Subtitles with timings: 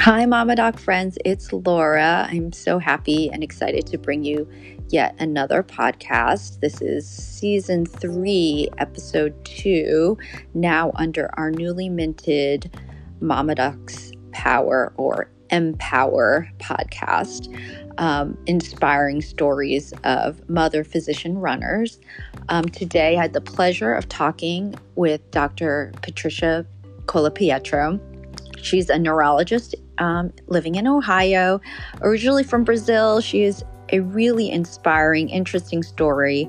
[0.00, 1.18] Hi, Mama Doc friends.
[1.26, 2.26] It's Laura.
[2.30, 4.48] I'm so happy and excited to bring you
[4.88, 6.60] yet another podcast.
[6.60, 10.16] This is season three, episode two,
[10.54, 12.74] now under our newly minted
[13.20, 17.54] Mama Doc's Power or Empower podcast,
[17.98, 22.00] um, inspiring stories of mother physician runners.
[22.48, 25.92] Um, today, I had the pleasure of talking with Dr.
[26.00, 26.64] Patricia
[27.04, 28.00] Colapietro.
[28.62, 31.60] She's a neurologist um, living in Ohio,
[32.00, 33.20] originally from Brazil.
[33.20, 36.48] She is a really inspiring, interesting story.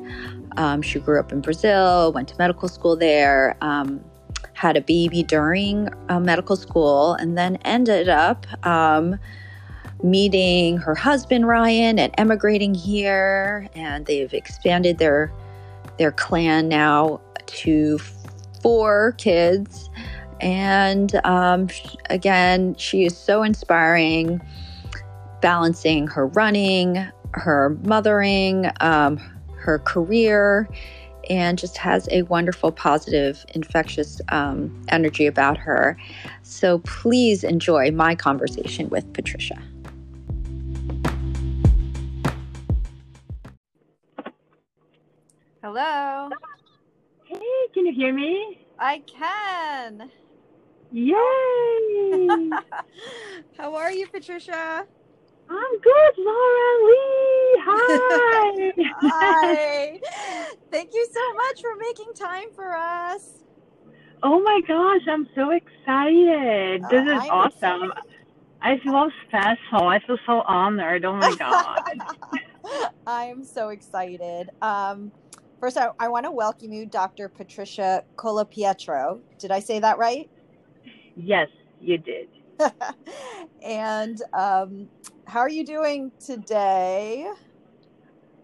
[0.57, 4.03] Um, she grew up in Brazil, went to medical school there, um,
[4.53, 9.17] had a baby during uh, medical school, and then ended up um,
[10.03, 13.69] meeting her husband Ryan and emigrating here.
[13.75, 15.31] And they've expanded their
[15.97, 17.99] their clan now to
[18.61, 19.89] four kids.
[20.41, 21.67] And um,
[22.09, 24.41] again, she is so inspiring,
[25.39, 29.17] balancing her running, her mothering, um,
[29.57, 30.67] her career,
[31.29, 35.95] and just has a wonderful, positive, infectious um, energy about her.
[36.41, 39.61] So please enjoy my conversation with Patricia.
[45.61, 46.29] Hello.
[47.25, 47.39] Hey,
[47.73, 48.65] can you hear me?
[48.79, 50.09] I can.
[50.91, 52.51] Yay!
[53.57, 54.85] How are you, Patricia?
[55.49, 57.61] I'm good, Laura Lee.
[57.63, 58.73] Hi.
[59.01, 59.99] Hi.
[60.71, 63.43] Thank you so much for making time for us.
[64.23, 66.83] Oh my gosh, I'm so excited.
[66.89, 67.83] This Uh, is I'm awesome.
[67.83, 67.91] excited.
[68.61, 69.87] I feel special.
[69.87, 71.05] I feel so honored.
[71.05, 71.79] Oh my god.
[73.07, 74.49] I'm so excited.
[74.61, 75.11] Um,
[75.59, 77.29] first, I, I want to welcome you, Dr.
[77.29, 79.21] Patricia Colapietro.
[79.39, 80.29] Did I say that right?
[81.21, 81.49] Yes,
[81.79, 82.29] you did.
[83.65, 84.89] and um,
[85.27, 87.27] how are you doing today?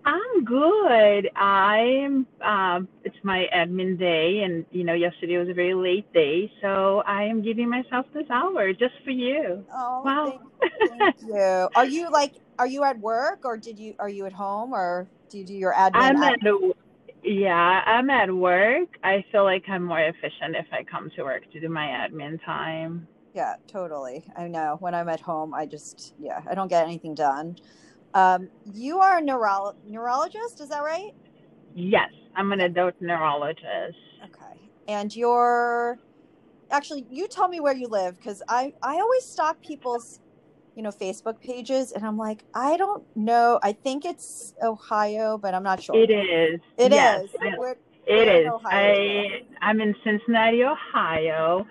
[0.05, 1.29] I'm good.
[1.35, 6.51] I'm um it's my admin day and you know yesterday was a very late day,
[6.61, 9.65] so I am giving myself this hour just for you.
[9.73, 10.23] Oh, Wow.
[10.23, 10.41] thank,
[10.87, 11.69] thank you.
[11.75, 15.09] Are you like, are you at work or did you, are you at home or
[15.29, 16.15] do you do your admin?
[16.15, 16.39] I'm at- at
[17.27, 18.89] yeah, I'm at work.
[19.03, 22.43] I feel like I'm more efficient if I come to work to do my admin
[22.45, 23.07] time.
[23.33, 24.25] Yeah, totally.
[24.35, 24.77] I know.
[24.79, 27.57] When I'm at home, I just yeah, I don't get anything done.
[28.13, 31.11] Um, you are a neuro- neurologist, is that right?
[31.75, 33.97] Yes, I'm an adult neurologist.
[34.23, 34.71] Okay.
[34.87, 35.99] And you're
[36.71, 40.19] actually you tell me where you live because I I always stalk people's
[40.77, 43.59] you know Facebook pages and I'm like I don't know.
[43.63, 45.95] I think it's Ohio, but I'm not sure.
[45.95, 46.61] It is.
[46.77, 47.29] It yes, is.
[47.57, 48.53] Where- It Where in is.
[48.53, 51.65] Ohio I I'm in Cincinnati, Ohio.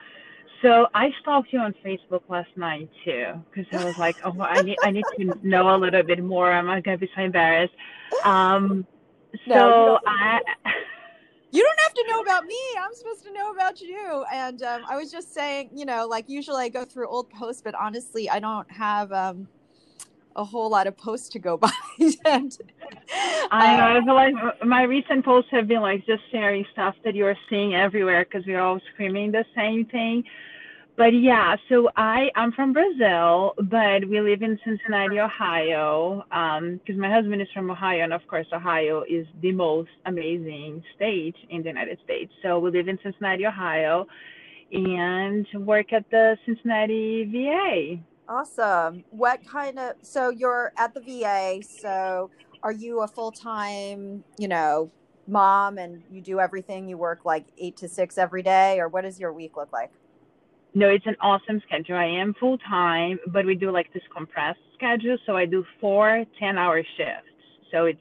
[0.63, 4.61] So I stalked you on Facebook last night too, because I was like, oh, I
[4.63, 6.53] need I need to know a little bit more.
[6.53, 7.75] I'm not gonna be so embarrassed.
[8.25, 8.87] Um,
[9.49, 10.41] so don't- I
[11.57, 12.59] You don't have to know about me.
[12.79, 14.27] I'm supposed to know about you.
[14.31, 17.63] And um, I was just saying, you know, like usually I go through old posts,
[17.63, 19.49] but honestly, I don't have um,
[20.37, 21.71] a whole lot of posts to go by.
[22.27, 22.59] and,
[23.51, 23.85] I know.
[23.85, 27.37] uh, I feel like my recent posts have been like just sharing stuff that you're
[27.49, 30.25] seeing everywhere because we're all screaming the same thing.
[30.97, 36.99] But yeah, so I I'm from Brazil, but we live in Cincinnati, Ohio, um, because
[36.99, 41.63] my husband is from Ohio, and of course Ohio is the most amazing state in
[41.63, 42.33] the United States.
[42.43, 44.07] So we live in Cincinnati, Ohio,
[44.73, 48.03] and work at the Cincinnati VA.
[48.29, 49.05] awesome.
[49.11, 51.61] What kind of, so you're at the VA.
[51.63, 52.31] So
[52.63, 54.91] are you a full time, you know,
[55.29, 56.89] mom and you do everything?
[56.89, 59.93] You work like eight to six every day, or what does your week look like?
[60.77, 61.97] No, it's an awesome schedule.
[61.97, 65.17] I am full time, but we do like this compressed schedule.
[65.25, 67.31] So I do four 10 hour shifts.
[67.73, 67.99] So it's,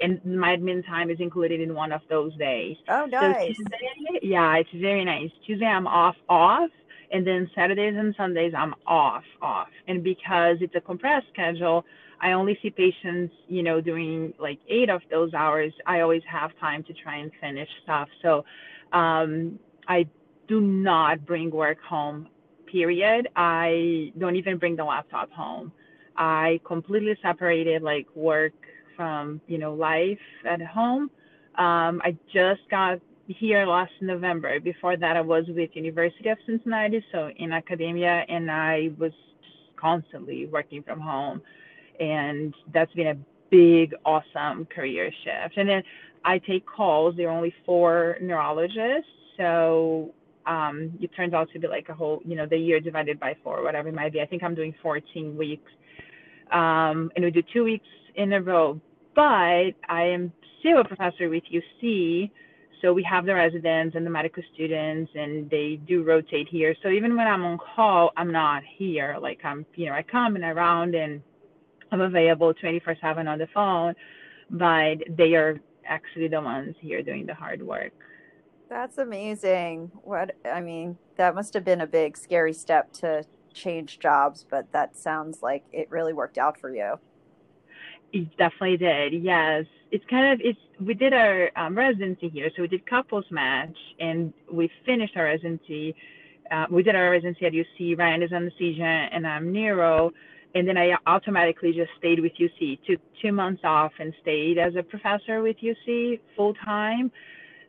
[0.00, 2.78] and my admin time is included in one of those days.
[2.88, 3.54] Oh, nice.
[3.58, 3.64] So.
[3.64, 5.30] Tuesday, yeah, it's very nice.
[5.46, 6.70] Tuesday I'm off, off,
[7.12, 9.68] and then Saturdays and Sundays I'm off, off.
[9.86, 11.84] And because it's a compressed schedule,
[12.22, 15.74] I only see patients, you know, during like eight of those hours.
[15.86, 18.08] I always have time to try and finish stuff.
[18.22, 18.46] So
[18.94, 20.06] um, I
[20.48, 22.28] do not bring work home,
[22.70, 23.28] period.
[23.36, 25.72] I don't even bring the laptop home.
[26.16, 28.52] I completely separated like work
[28.96, 31.10] from, you know, life at home.
[31.56, 34.60] Um, I just got here last November.
[34.60, 39.12] Before that, I was with University of Cincinnati, so in academia, and I was
[39.76, 41.40] constantly working from home,
[42.00, 43.16] and that's been a
[43.50, 45.56] big, awesome career shift.
[45.56, 45.82] And then
[46.24, 47.16] I take calls.
[47.16, 50.12] There are only four neurologists, so
[50.46, 53.36] um, it turns out to be like a whole, you know, the year divided by
[53.42, 54.20] four, whatever it might be.
[54.20, 55.70] I think I'm doing 14 weeks.
[56.52, 57.86] Um, and we do two weeks
[58.16, 58.80] in a row.
[59.14, 62.30] But I am still a professor with UC.
[62.82, 66.74] So we have the residents and the medical students, and they do rotate here.
[66.82, 69.16] So even when I'm on call, I'm not here.
[69.20, 71.22] Like I'm, you know, I come and I round and
[71.92, 73.94] I'm available 24 7 on the phone,
[74.50, 77.92] but they are actually the ones here doing the hard work.
[78.74, 79.92] That's amazing.
[80.02, 84.72] What I mean, that must have been a big scary step to change jobs, but
[84.72, 86.98] that sounds like it really worked out for you.
[88.12, 89.12] It definitely did.
[89.22, 90.58] Yes, it's kind of it's.
[90.80, 95.26] We did our um, residency here, so we did couples match, and we finished our
[95.26, 95.94] residency.
[96.50, 97.96] Uh, we did our residency at UC.
[97.96, 100.10] Ryan is anesthesia, and I'm neuro
[100.56, 102.78] and then I automatically just stayed with UC.
[102.86, 107.10] Took two months off and stayed as a professor with UC full time.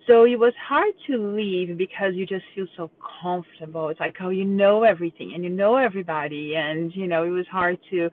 [0.07, 2.91] So it was hard to leave because you just feel so
[3.21, 3.89] comfortable.
[3.89, 7.47] It's like, oh, you know everything and you know everybody, and you know it was
[7.47, 8.09] hard to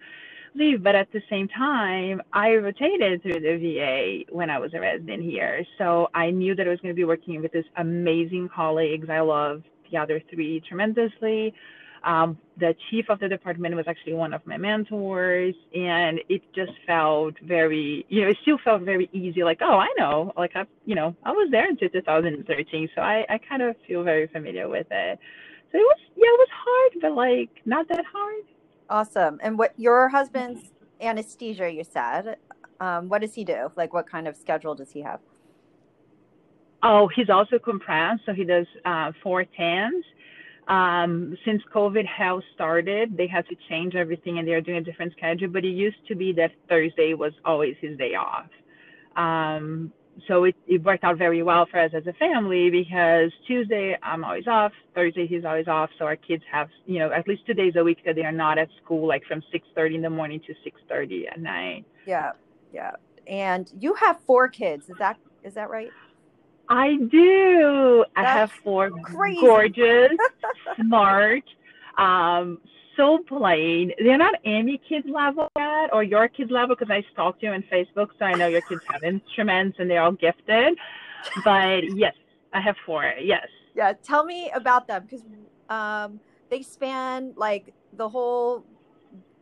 [0.54, 0.82] leave.
[0.82, 5.22] But at the same time, I rotated through the VA when I was a resident
[5.22, 9.08] here, so I knew that I was going to be working with these amazing colleagues.
[9.10, 11.54] I love the other three tremendously.
[12.04, 16.72] Um, the chief of the department was actually one of my mentors, and it just
[16.86, 19.44] felt very, you know, it still felt very easy.
[19.44, 23.24] Like, oh, I know, like I, you know, I was there until 2013, so I,
[23.28, 25.18] I kind of feel very familiar with it.
[25.70, 28.44] So it was, yeah, it was hard, but like not that hard.
[28.90, 29.38] Awesome.
[29.42, 31.72] And what your husband's anesthesia?
[31.72, 32.36] You said,
[32.80, 33.70] um, what does he do?
[33.76, 35.20] Like, what kind of schedule does he have?
[36.82, 40.04] Oh, he's also compressed, so he does uh, four tens
[40.72, 45.12] um, since COVID has started, they had to change everything and they're doing a different
[45.12, 45.48] schedule.
[45.48, 48.46] But it used to be that Thursday was always his day off.
[49.14, 49.92] Um,
[50.28, 54.24] so it, it worked out very well for us as a family because Tuesday I'm
[54.24, 55.90] always off, Thursday he's always off.
[55.98, 58.32] So our kids have, you know, at least two days a week that they are
[58.32, 61.84] not at school, like from 6:30 in the morning to 6:30 at night.
[62.06, 62.32] Yeah,
[62.72, 62.92] yeah.
[63.26, 65.90] And you have four kids, is that is that right?
[66.68, 68.04] I do.
[68.14, 69.40] That's I have four crazy.
[69.40, 70.12] gorgeous,
[70.80, 71.44] smart,
[71.98, 72.58] um,
[72.96, 73.92] so plain.
[73.98, 77.62] They're not Amy kids level yet or your kids level because I stalked you on
[77.72, 80.78] Facebook, so I know your kids have instruments and they're all gifted.
[81.44, 82.14] But yes,
[82.52, 83.12] I have four.
[83.20, 83.46] Yes.
[83.74, 83.92] Yeah.
[84.02, 85.24] Tell me about them because
[85.68, 86.20] um,
[86.50, 88.64] they span like the whole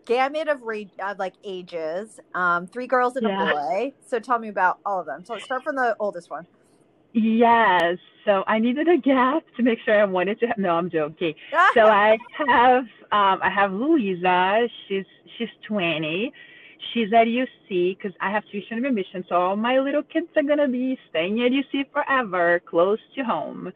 [0.06, 2.20] gamut of, re- of like ages.
[2.34, 3.50] Um, three girls and yeah.
[3.50, 3.92] a boy.
[4.06, 5.24] So tell me about all of them.
[5.24, 6.46] So let's start from the oldest one.
[7.12, 7.96] Yes.
[8.24, 11.34] So I needed a gap to make sure I wanted to have, no, I'm joking.
[11.74, 14.68] so I have um I have Louisa.
[14.86, 16.32] She's she's 20.
[16.92, 19.24] She's at UC because I have tuition remission.
[19.28, 23.72] So all my little kids are gonna be staying at UC forever, close to home.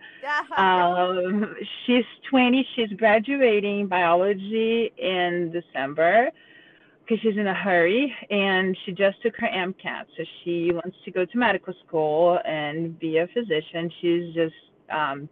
[0.56, 1.54] um,
[1.86, 2.66] she's 20.
[2.74, 6.30] She's graduating biology in December
[7.04, 10.04] because she's in a hurry and she just took her MCAT.
[10.16, 13.90] So she wants to go to medical school and be a physician.
[14.00, 14.54] She's just
[14.90, 15.28] um,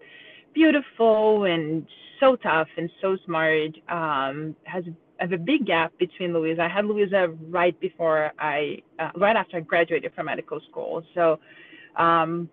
[0.52, 1.86] beautiful and
[2.20, 3.70] so tough and so smart.
[3.88, 4.84] Um, has
[5.18, 6.62] have a big gap between Louisa.
[6.62, 11.04] I had Louisa right before I, uh, right after I graduated from medical school.
[11.14, 11.38] So
[11.96, 12.50] um,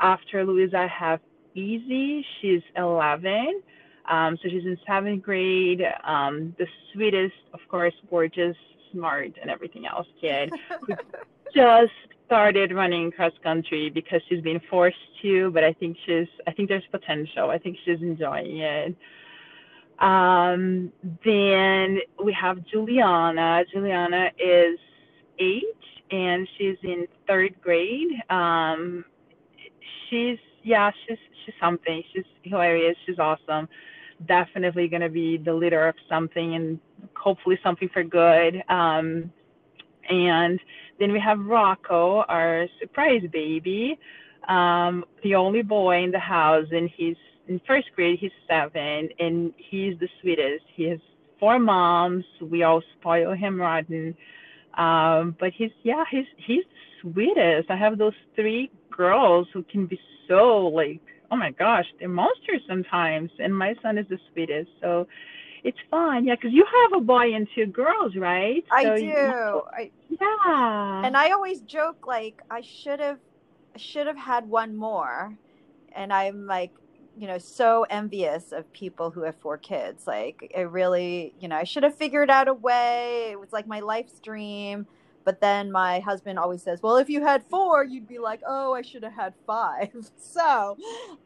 [0.00, 1.20] after Louisa, I have
[1.54, 2.24] Easy.
[2.40, 3.62] She's 11.
[4.06, 5.82] Um, so she's in seventh grade.
[6.04, 8.56] Um, the sweetest, of course, gorgeous,
[8.92, 10.52] smart, and everything else kid.
[10.86, 10.94] who
[11.54, 11.92] just
[12.26, 16.68] started running cross country because she's been forced to, but I think she's, I think
[16.68, 17.50] there's potential.
[17.50, 18.96] I think she's enjoying it.
[20.00, 20.92] Um,
[21.24, 23.64] then we have Juliana.
[23.72, 24.78] Juliana is
[25.38, 25.62] eight
[26.10, 28.10] and she's in third grade.
[28.30, 29.04] Um,
[30.08, 32.02] she's, yeah, she's, she's something.
[32.12, 32.96] She's hilarious.
[33.06, 33.68] She's awesome
[34.26, 36.78] definitely going to be the leader of something and
[37.14, 38.62] hopefully something for good.
[38.68, 39.32] Um,
[40.08, 40.60] and
[40.98, 43.98] then we have Rocco, our surprise baby,
[44.48, 47.16] um, the only boy in the house, and he's
[47.48, 48.18] in first grade.
[48.18, 50.64] He's seven, and he's the sweetest.
[50.74, 50.98] He has
[51.40, 52.24] four moms.
[52.40, 54.14] We all spoil him rotten.
[54.76, 57.70] Um, but he's yeah, he's he's the sweetest.
[57.70, 61.00] I have those three girls who can be so like
[61.34, 63.30] oh my gosh, they're monsters sometimes.
[63.40, 64.70] And my son is the sweetest.
[64.80, 65.08] So
[65.64, 66.26] it's fun.
[66.26, 68.64] Yeah, because you have a boy and two girls, right?
[68.70, 69.04] I so do.
[69.04, 71.02] You, I, yeah.
[71.04, 73.18] And I always joke like I should have
[73.76, 75.36] should have had one more.
[75.92, 76.70] And I'm like,
[77.18, 80.06] you know, so envious of people who have four kids.
[80.06, 83.30] Like it really, you know, I should have figured out a way.
[83.32, 84.86] It was like my life's dream
[85.24, 88.74] But then my husband always says, "Well, if you had four, you'd be like, oh,
[88.74, 89.90] I should have had five.
[90.18, 90.76] So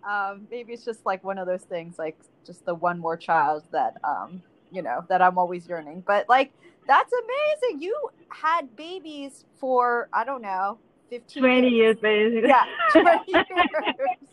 [0.09, 3.65] um, maybe it's just like one of those things, like just the one more child
[3.73, 6.03] that um, you know that I'm always yearning.
[6.07, 6.53] But like
[6.87, 7.83] that's amazing.
[7.83, 7.97] You
[8.29, 10.79] had babies for I don't know,
[11.09, 12.49] fifteen, twenty years, basically.
[12.49, 14.29] Yeah, twenty years.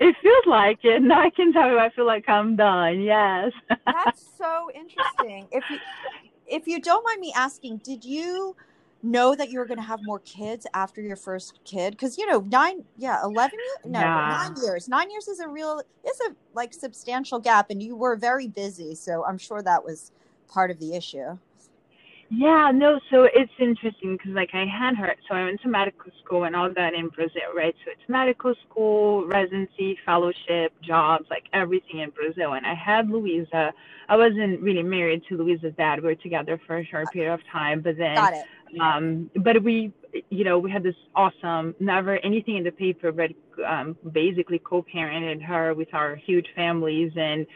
[0.00, 1.02] It feels like it.
[1.02, 3.00] Now I can tell you, I feel like I'm done.
[3.00, 3.52] Yes.
[3.86, 5.48] That's so interesting.
[5.50, 5.78] If you
[6.46, 8.56] if you don't mind me asking, did you
[9.02, 11.92] know that you were going to have more kids after your first kid?
[11.92, 14.28] Because you know, nine, yeah, eleven, no, Yeah.
[14.28, 14.88] nine years.
[14.88, 18.94] Nine years is a real, is a like substantial gap, and you were very busy,
[18.94, 20.12] so I'm sure that was
[20.48, 21.38] part of the issue.
[22.30, 26.10] Yeah, no, so it's interesting because like I had her, so I went to medical
[26.22, 27.74] school and all that in Brazil, right?
[27.84, 32.52] So it's medical school, residency, fellowship, jobs, like everything in Brazil.
[32.52, 33.72] And I had Louisa.
[34.10, 36.02] I wasn't really married to Louisa's dad.
[36.02, 38.44] We were together for a short uh, period of time, but then Got it.
[38.80, 39.92] Um but we
[40.30, 43.30] you know we had this awesome never anything in the paper but
[43.66, 47.46] um basically co-parented her with our huge families and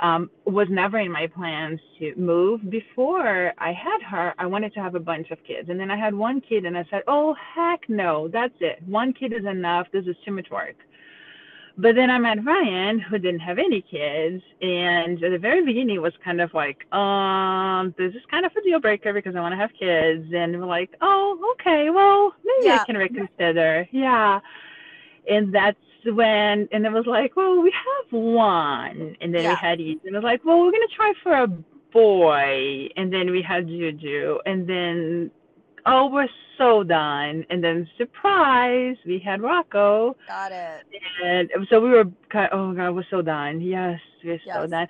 [0.00, 2.60] um was never in my plans to move.
[2.70, 5.68] Before i had her i wanted to have a bunch of kids.
[5.68, 8.82] And then i had one kid and i said oh heck no that's it.
[8.86, 9.86] One kid is enough.
[9.92, 10.76] This is too much work
[11.78, 16.00] but then I met Ryan, who didn't have any kids, and at the very beginning
[16.02, 19.52] was kind of like, um, this is kind of a deal breaker because I want
[19.52, 22.82] to have kids, and we're like, oh, okay, well, maybe Yeah.
[22.82, 24.40] I can reconsider, yeah.
[25.28, 29.50] And that's when, and it was like, well, we have one, and then Yeah.
[29.50, 31.46] we had Ethan, and it was like, well, we're gonna try for a
[31.92, 35.30] boy, and then we had Juju, and then,
[35.86, 40.16] oh, we're so done, and then surprise, we had Rocco.
[40.28, 40.84] Got it.
[41.24, 43.60] And so we were kind of, oh god, we're so done.
[43.60, 44.88] Yes, we're so done.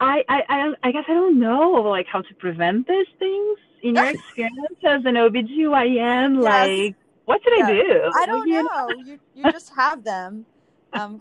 [0.00, 3.94] I, I, I, I guess I don't know like how to prevent these things in
[3.94, 6.42] your experience as an OBGYN.
[6.42, 6.42] Yes.
[6.42, 8.10] Like, what should I do?
[8.14, 8.88] I don't You know.
[9.04, 10.46] You you just have them.
[10.92, 11.20] Um,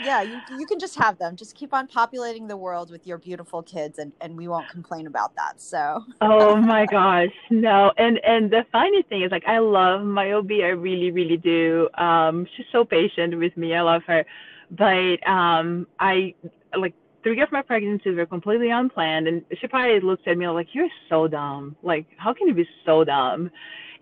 [0.00, 1.36] yeah, you you can just have them.
[1.36, 5.06] Just keep on populating the world with your beautiful kids, and and we won't complain
[5.06, 5.60] about that.
[5.60, 7.92] So oh my gosh, no.
[7.96, 11.88] And and the funny thing is like I love my OB, I really, really do.
[11.98, 13.74] Um, she's so patient with me.
[13.74, 14.24] I love her.
[14.70, 16.34] But um I
[16.78, 20.68] like three of my pregnancies were completely unplanned and she probably looked at me like,
[20.74, 21.76] You're so dumb.
[21.82, 23.50] Like, how can you be so dumb?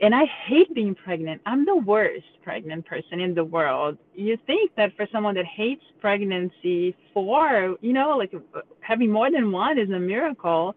[0.00, 1.40] And I hate being pregnant.
[1.46, 3.98] I'm the worst pregnant person in the world.
[4.14, 8.32] You think that for someone that hates pregnancy for, you know, like
[8.80, 10.76] having more than one is a miracle.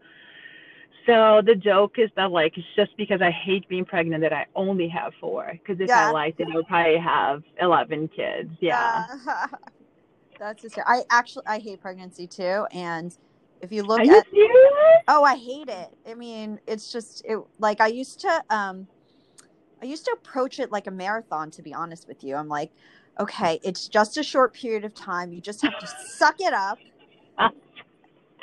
[1.05, 4.45] So the joke is that like it's just because I hate being pregnant that I
[4.55, 5.51] only have four.
[5.53, 6.07] Because if Yeah.
[6.07, 8.51] I liked it, I would probably have eleven kids.
[8.61, 9.05] Yeah.
[10.39, 10.77] That's just.
[10.85, 13.11] I actually I hate pregnancy too, and
[13.61, 15.03] if you look Are you at serious?
[15.07, 15.89] oh, I hate it.
[16.07, 17.39] I mean, it's just it.
[17.59, 18.87] Like I used to um,
[19.81, 21.51] I used to approach it like a marathon.
[21.51, 22.71] To be honest with you, I'm like,
[23.19, 25.31] okay, it's just a short period of time.
[25.33, 26.79] You just have to suck it up.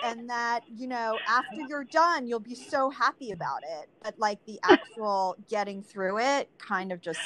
[0.04, 4.38] and that you know after you're done you'll be so happy about it but like
[4.46, 7.20] the actual getting through it kind of just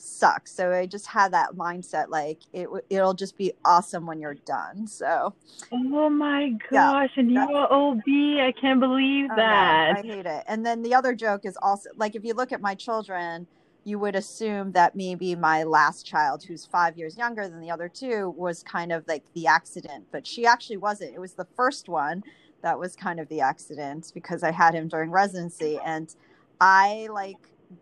[0.00, 4.34] sucks so i just had that mindset like it it'll just be awesome when you're
[4.46, 5.34] done so
[5.72, 7.10] Oh my Yeah, gosh!
[7.16, 8.02] and that's- you're OB.
[8.40, 9.96] I can't believe oh, no, that.
[9.98, 12.60] i hate it and then the other joke is also like if you look at
[12.60, 13.46] my children
[13.84, 17.88] you would assume that maybe my last child who's five years younger than the other
[17.88, 21.88] two was kind of like the accident but she actually wasn't it was the first
[21.88, 22.22] one
[22.62, 26.14] that was kind of the accident because i had him during residency and
[26.60, 27.38] i like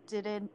[0.07, 0.49] didn't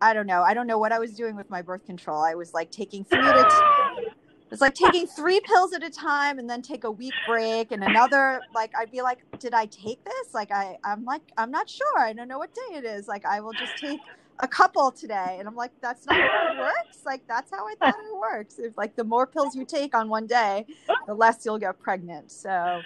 [0.00, 0.42] i don't know.
[0.42, 2.22] I don't know what i was doing with my birth control.
[2.22, 4.04] I was like taking three at a
[4.50, 7.82] it's like taking three pills at a time and then take a week break and
[7.82, 10.34] another like i'd be like did i take this?
[10.34, 11.98] Like i i'm like i'm not sure.
[11.98, 13.08] I don't know what day it is.
[13.08, 14.00] Like i will just take
[14.40, 15.36] a couple today.
[15.38, 17.00] And i'm like that's not how it works.
[17.04, 18.58] Like that's how i thought it works.
[18.58, 20.66] If like the more pills you take on one day
[21.06, 22.30] the less you'll get pregnant.
[22.30, 22.82] So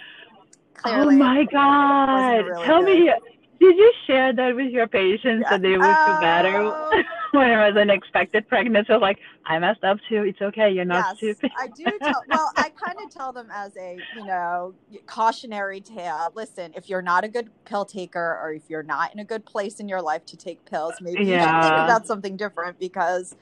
[0.85, 2.45] oh clearly oh my god!
[2.45, 2.85] really Tell good.
[2.85, 3.13] me,
[3.59, 5.49] did you share that with your patients Yeah.
[5.51, 7.03] that they would feel better Oh.
[7.31, 8.93] when it was an unexpected pregnancy?
[8.93, 10.23] Like, I messed up too.
[10.23, 10.69] It's okay.
[10.71, 11.51] You're not yes, stupid.
[11.59, 14.73] I do tell well, I kind of tell them as a, you know,
[15.05, 16.31] cautionary tale.
[16.35, 19.45] Listen, if you're not a good pill taker or if you're not in a good
[19.45, 23.35] place in your life to take pills, maybe you should think about something different because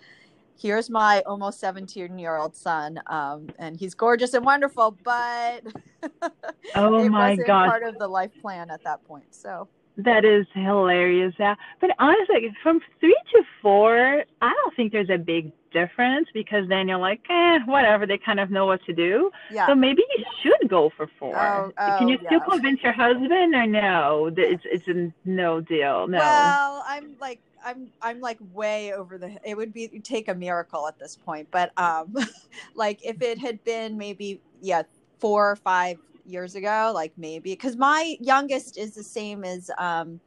[0.60, 5.62] here's my almost 17 year old son um, and he's gorgeous and wonderful but
[6.76, 7.68] Oh it my gosh.
[7.70, 11.34] part of the life plan at that point so That is hilarious.
[11.39, 11.56] Yeah.
[11.82, 16.88] But honestly, from three to four, I don't think there's a big difference because then
[16.88, 18.06] you're like, eh, whatever.
[18.06, 19.32] They kind of know what to do.
[19.51, 19.68] Yeah.
[19.68, 21.38] So maybe you should go for four.
[21.38, 22.50] Oh, oh, Can you still yeah.
[22.50, 24.30] convince your husband or no?
[24.30, 26.08] That It's it's a no deal.
[26.08, 26.20] No.
[26.20, 30.88] Well, I'm like I'm I'm like way over the it would be take a miracle
[30.88, 31.48] at this point.
[31.51, 32.16] But um
[32.75, 34.84] like if it had been maybe yeah,
[35.20, 35.98] 4 or 5
[36.28, 40.20] years ago, like maybe cuz my youngest is the same as um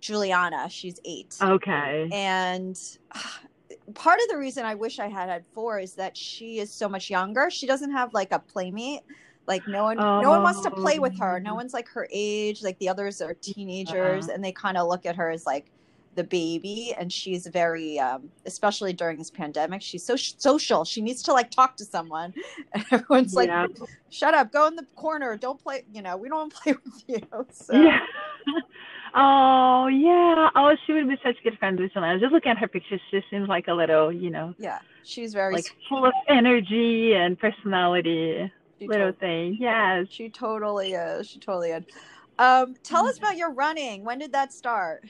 [0.00, 0.68] Juliana.
[0.68, 1.36] She's 8.
[1.42, 2.08] okay.
[2.12, 2.76] And
[3.94, 6.88] part of the reason I wish I had had 4 is that she is so
[6.88, 7.50] much younger.
[7.50, 9.02] She doesn't have like a playmate.
[9.46, 11.40] Like no one no one wants to play with her.
[11.40, 11.56] No Oh.
[11.56, 12.62] one's like her age.
[12.62, 14.34] Like the others are teenagers Uh-huh.
[14.34, 15.72] and they kind of look at her as like
[16.14, 21.22] the baby and she's very um especially during this pandemic she's so social she needs
[21.22, 22.34] to like talk to someone
[22.74, 23.50] and everyone's like
[24.10, 26.74] shut up go in the corner don't play you know we don't want to play
[26.84, 28.00] with you so Yeah.
[29.14, 30.48] Oh yeah.
[30.56, 32.18] Oh, she would be such good friends with Selena.
[32.18, 32.98] Just look at her pictures.
[33.10, 37.38] She seems like a little, you know, yeah she's very like full of energy and
[37.38, 38.50] personality.
[38.78, 39.56] she, Little to- thing.
[39.60, 40.06] Yes.
[40.10, 41.84] she totally is she totally is
[42.38, 43.08] um tell Mm.
[43.10, 45.04] us about your running when did that start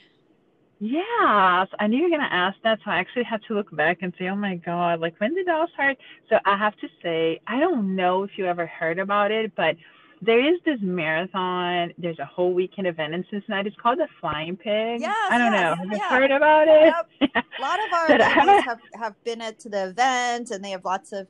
[0.85, 3.99] Yeah, I knew you were gonna ask that, so I actually had to look back
[4.03, 5.97] and say, "Oh my God, like when did it all start?"
[6.29, 9.77] So I have to say, I don't know if you ever heard about it, but
[10.21, 11.93] there is this marathon.
[11.99, 13.69] There's a whole weekend event in Cincinnati.
[13.69, 15.01] It's called the Flying Pig.
[15.03, 15.75] Yes, I don't yes, know.
[15.77, 16.09] Have you yeah.
[16.09, 16.93] heard about it?
[17.21, 17.45] Yep.
[17.59, 20.85] a lot of our haven't- have, have been at to the event and they have
[20.85, 21.29] lots of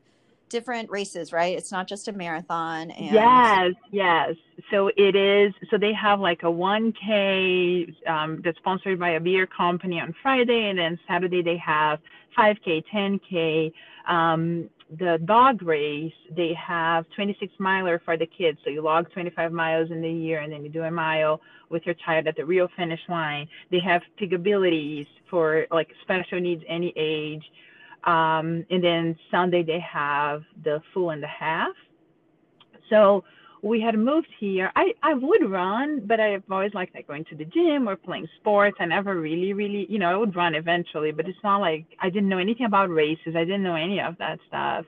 [0.53, 4.35] different races right it's not just a marathon and Yes, yes.
[4.71, 5.53] So it is.
[5.71, 10.69] So they have like a 1K um, that's sponsored by a beer company on Friday,
[10.69, 11.99] and then Saturday they have
[12.39, 13.73] 5K, 10K.
[14.07, 14.69] Um,
[14.99, 18.59] the dog race they have 26 miler for the kids.
[18.63, 21.41] So you log 25 miles in the year, and then you do a mile
[21.71, 23.49] with your child at the real finish line.
[23.71, 27.45] They have pig abilities for like special needs, any age.
[28.05, 31.75] Um, and then Sunday they have the full and the half.
[32.91, 33.25] So
[33.63, 34.73] we had moved here.
[34.75, 38.27] I, I would run, but I've always liked like going to the gym or playing
[38.41, 38.77] sports.
[38.81, 42.11] I never really, really, you know, I would run eventually, but it's not like I
[42.11, 43.37] didn't know anything about races.
[43.37, 44.85] I didn't know any of that stuff.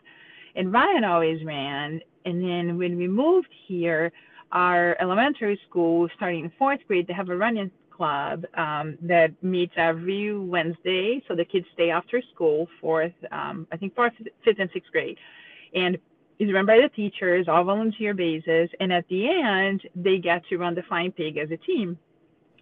[0.57, 2.01] And Ryan always ran.
[2.25, 4.11] And then when we moved here,
[4.51, 9.75] our elementary school, starting in fourth grade, they have a running club um, that meets
[9.77, 11.23] every Wednesday.
[11.29, 14.13] So the kids stay after school, fourth, um, I think fourth,
[14.45, 15.19] fifth, and sixth grade.
[15.75, 15.99] And
[16.39, 20.59] is run by the teachers, all volunteer basis, and at the end they get to
[20.59, 21.99] run the Flying Pig as a team.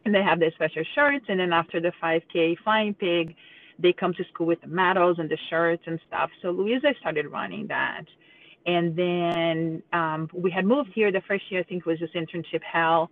[0.05, 3.35] And they have their special shirts, and then after the 5K Flying Pig,
[3.79, 6.31] they come to school with the medals and the shirts and stuff.
[6.43, 8.05] So Louisa started running that,
[8.67, 11.11] and then um, we had moved here.
[11.11, 13.11] The first year I think it was just internship hell.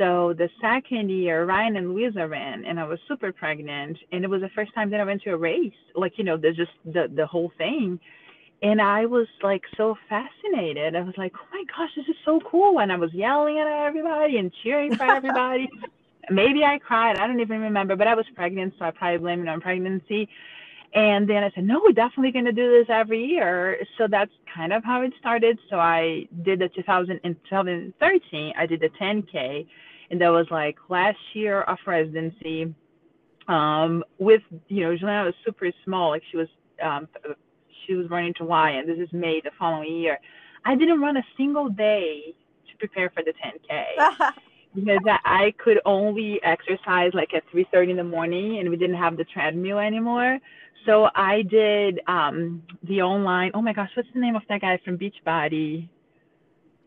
[0.00, 4.30] So the second year, Ryan and Louisa ran, and I was super pregnant, and it
[4.30, 6.72] was the first time that I went to a race, like you know, the just
[6.84, 8.00] the the whole thing
[8.62, 10.94] and I was like so fascinated.
[10.94, 12.80] I was like, oh my gosh, this is so cool.
[12.80, 15.68] And I was yelling at everybody and cheering for everybody.
[16.30, 17.16] Maybe I cried.
[17.16, 20.28] I don't even remember, but I was pregnant, so I probably blamed it on pregnancy.
[20.92, 23.78] And then I said, no, we're definitely going to do this every year.
[23.96, 25.58] So that's kind of how it started.
[25.70, 29.66] So I did the 2000 in 2013, I did the 10K.
[30.10, 32.74] And that was like last year of residency
[33.48, 36.10] um, with, you know, Juliana was super small.
[36.10, 36.48] Like she was,
[36.82, 37.08] um,
[37.86, 40.18] she was running in July, and this is May the following year.
[40.64, 42.34] I didn't run a single day
[42.70, 44.32] to prepare for the 10K
[44.74, 49.16] because I could only exercise like at 3:30 in the morning, and we didn't have
[49.16, 50.38] the treadmill anymore.
[50.86, 53.50] So I did um, the online.
[53.54, 55.88] Oh my gosh, what's the name of that guy from Beachbody?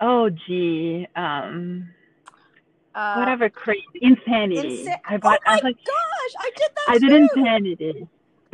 [0.02, 1.90] Oh gee, um,
[2.96, 4.86] Uh, whatever crazy insanity.
[4.86, 5.40] Insa- I bought.
[5.48, 7.30] oh I my was like, gosh i did that I did too.
[7.40, 8.08] insanity.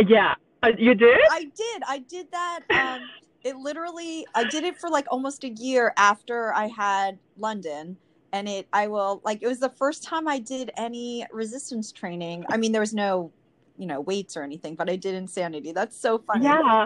[0.08, 1.20] Yeah, uh, you did?
[1.32, 1.84] I did.
[1.88, 2.60] I did that.
[2.70, 3.10] Um,
[3.44, 7.98] it literally, I did it for like almost a year after I had London.
[8.32, 12.46] And it, I will, like, it was the first time I did any resistance training.
[12.50, 13.32] I mean, there was no,
[13.76, 15.72] you know, weights or anything, but I did insanity.
[15.72, 16.46] That's so funny.
[16.46, 16.86] Yeah.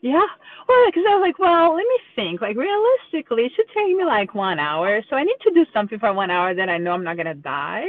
[0.00, 0.26] Yeah.
[0.68, 2.40] Well, because I was like, well, let me think.
[2.40, 5.02] Like, realistically, it should take me like one hour.
[5.10, 7.26] So I need to do something for one hour that I know I'm not going
[7.26, 7.86] to die.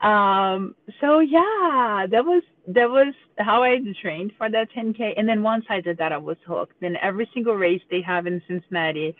[0.00, 5.14] Um, so yeah, that was, that was how I trained for that 10K.
[5.18, 6.80] And then once I did that, I was hooked.
[6.80, 9.14] Then every single race they have in Cincinnati,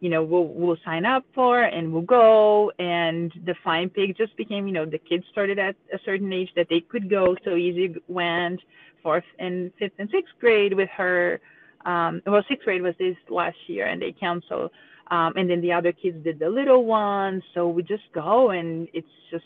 [0.00, 2.70] you know, we'll, we'll sign up for and we'll go.
[2.78, 6.50] And the Flying Pig just became, you know, the kids started at a certain age
[6.56, 7.36] that they could go.
[7.44, 8.60] So easy went
[9.02, 11.40] fourth and fifth and sixth grade with her.
[11.84, 14.70] Um, well, sixth grade was this last year, and they canceled.
[15.10, 17.42] Um, and then the other kids did the little ones.
[17.52, 19.44] So we just go, and it's just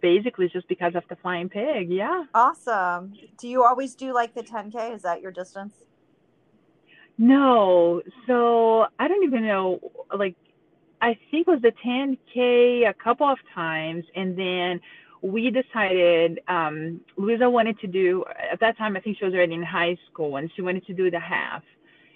[0.00, 1.90] basically just because of the flying pig.
[1.90, 2.24] Yeah.
[2.34, 3.14] Awesome.
[3.38, 4.94] Do you always do like the 10K?
[4.94, 5.72] Is that your distance?
[7.18, 8.02] No.
[8.26, 9.80] So I don't even know.
[10.16, 10.36] Like,
[11.00, 14.04] I think it was the 10K a couple of times.
[14.14, 14.80] And then
[15.22, 19.54] we decided um, Louisa wanted to do, at that time, I think she was already
[19.54, 21.62] in high school and she wanted to do the half.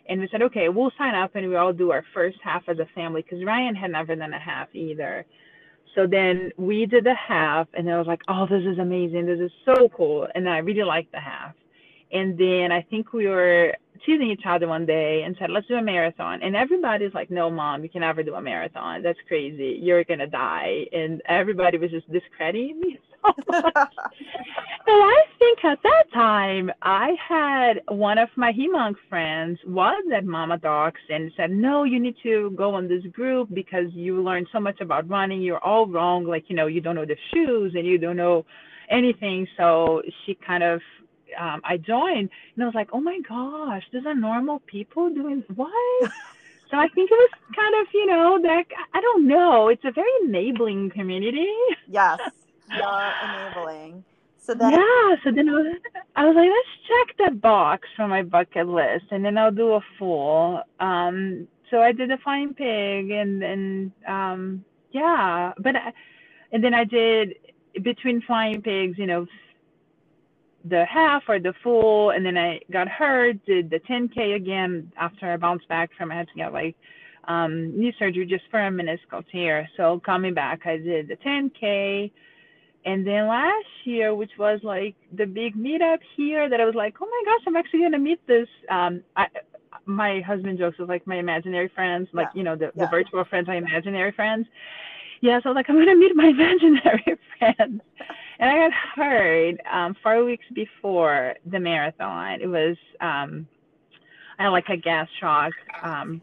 [0.09, 2.79] And we said, okay, we'll sign up and we all do our first half as
[2.79, 5.27] a family because Ryan had never done a half either.
[5.97, 9.25] So then we did the half, and I was like, oh, this is amazing.
[9.25, 10.29] This is so cool.
[10.35, 11.55] And I really liked the half.
[12.13, 15.75] And then I think we were teasing each other one day and said, let's do
[15.75, 16.43] a marathon.
[16.43, 19.03] And everybody's like, no, mom, you can never do a marathon.
[19.03, 19.79] That's crazy.
[19.83, 20.87] You're going to die.
[20.93, 22.99] And everybody was just discrediting me
[23.53, 23.63] so
[24.87, 30.59] I think at that time, I had one of my heme-onc friends was at Mama
[30.59, 34.61] Docs and said, no, you need to go on this group because you learn so
[34.61, 35.43] much about running.
[35.43, 36.25] You're all wrong.
[36.25, 38.45] Like, you know, you don't know the shoes and you don't know
[38.91, 39.47] anything.
[39.57, 40.81] So she kind of
[41.39, 45.45] um, I joined and I was like, oh my gosh, these are normal people doing
[45.55, 45.71] what?
[46.71, 49.69] so I think it was kind of, you know, that I don't know.
[49.69, 51.53] It's a very enabling community.
[51.89, 52.19] Yes,
[52.71, 54.05] you're enabling.
[54.39, 55.17] So then, yeah.
[55.25, 55.77] So then I was,
[56.15, 59.73] I was like, let's check that box from my bucket list, and then I'll do
[59.73, 60.63] a full.
[60.79, 65.93] Um, so I did a flying pig, and then um, yeah, but I,
[66.53, 67.35] and then I did
[67.83, 69.27] between flying pigs, you know,
[70.69, 75.33] the half or the full, and then I got hurt, did the 10K again after
[75.33, 76.77] I bounced back from I had to get like
[77.29, 79.69] um, knee surgery just for a meniscal tear.
[79.77, 82.11] So coming back, I did the 10K.
[82.85, 86.95] And then last year, which was like the big meetup here, that I was like,
[87.01, 88.49] oh my gosh, I'm actually gonna meet this.
[88.71, 89.27] Um, I,
[89.87, 92.39] my husband jokes with like my imaginary friends, like yeah.
[92.39, 92.85] you know the, yeah.
[92.85, 94.47] the virtual friends, my imaginary friends.
[95.21, 97.81] Yeah, so like I'm gonna meet my imaginary friends.
[98.39, 102.41] And I got hurt um, four weeks before the marathon.
[102.41, 103.47] It was um,
[104.39, 106.21] I had like a gas shock um,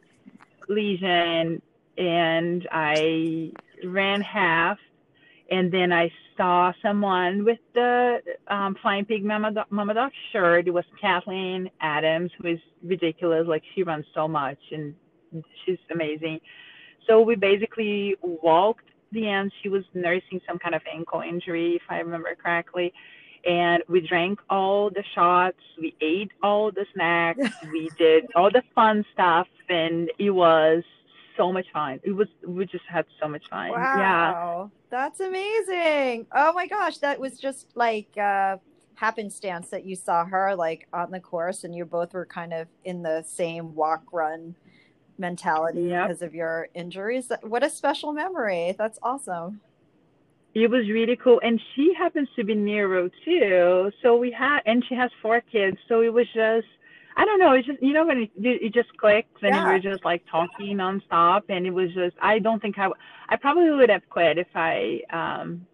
[0.70, 1.62] lesion,
[1.98, 3.52] and I
[3.84, 4.78] ran half,
[5.50, 10.68] and then I saw someone with the um, Flying Pig Mama, Mama shirt.
[10.68, 13.48] It was Kathleen Adams, who is ridiculous.
[13.48, 14.94] Like she runs so much, and
[15.66, 16.40] she's amazing.
[17.08, 21.84] So we basically walked the end, she was nursing some kind of ankle injury, if
[21.90, 22.94] I remember correctly.
[23.46, 28.64] And we drank all the shots, we ate all the snacks, we did all the
[28.74, 30.84] fun stuff, and it was
[31.36, 32.00] so much fun.
[32.04, 33.72] It was we just had so much fun.
[33.72, 34.80] Wow, yeah.
[34.90, 36.28] that's amazing!
[36.34, 38.58] Oh my gosh, that was just like uh,
[38.96, 42.68] happenstance that you saw her like on the course, and you both were kind of
[42.86, 44.56] in the same walk run
[45.18, 46.08] mentality yep.
[46.08, 47.32] because of your injuries.
[47.42, 48.76] What a special memory.
[48.78, 49.62] That's awesome.
[50.54, 51.42] It was really cool.
[51.44, 53.92] And she happens to be neuro too.
[54.02, 55.78] So we had, and she has four kids.
[55.88, 56.68] So it was just,
[57.18, 57.54] I don't know.
[57.54, 59.72] It's just, you know, when it, it just clicks and yeah.
[59.72, 61.44] were just like talking nonstop.
[61.50, 62.90] And it was just, I don't think I,
[63.30, 65.66] I probably would have quit if I, um,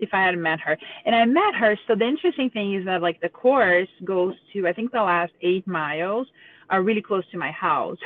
[0.00, 0.76] if I hadn't met her.
[1.04, 1.78] And I met her.
[1.86, 5.32] So the interesting thing is that like the course goes to, I think the last
[5.40, 6.26] eight miles
[6.70, 7.98] are really close to my house.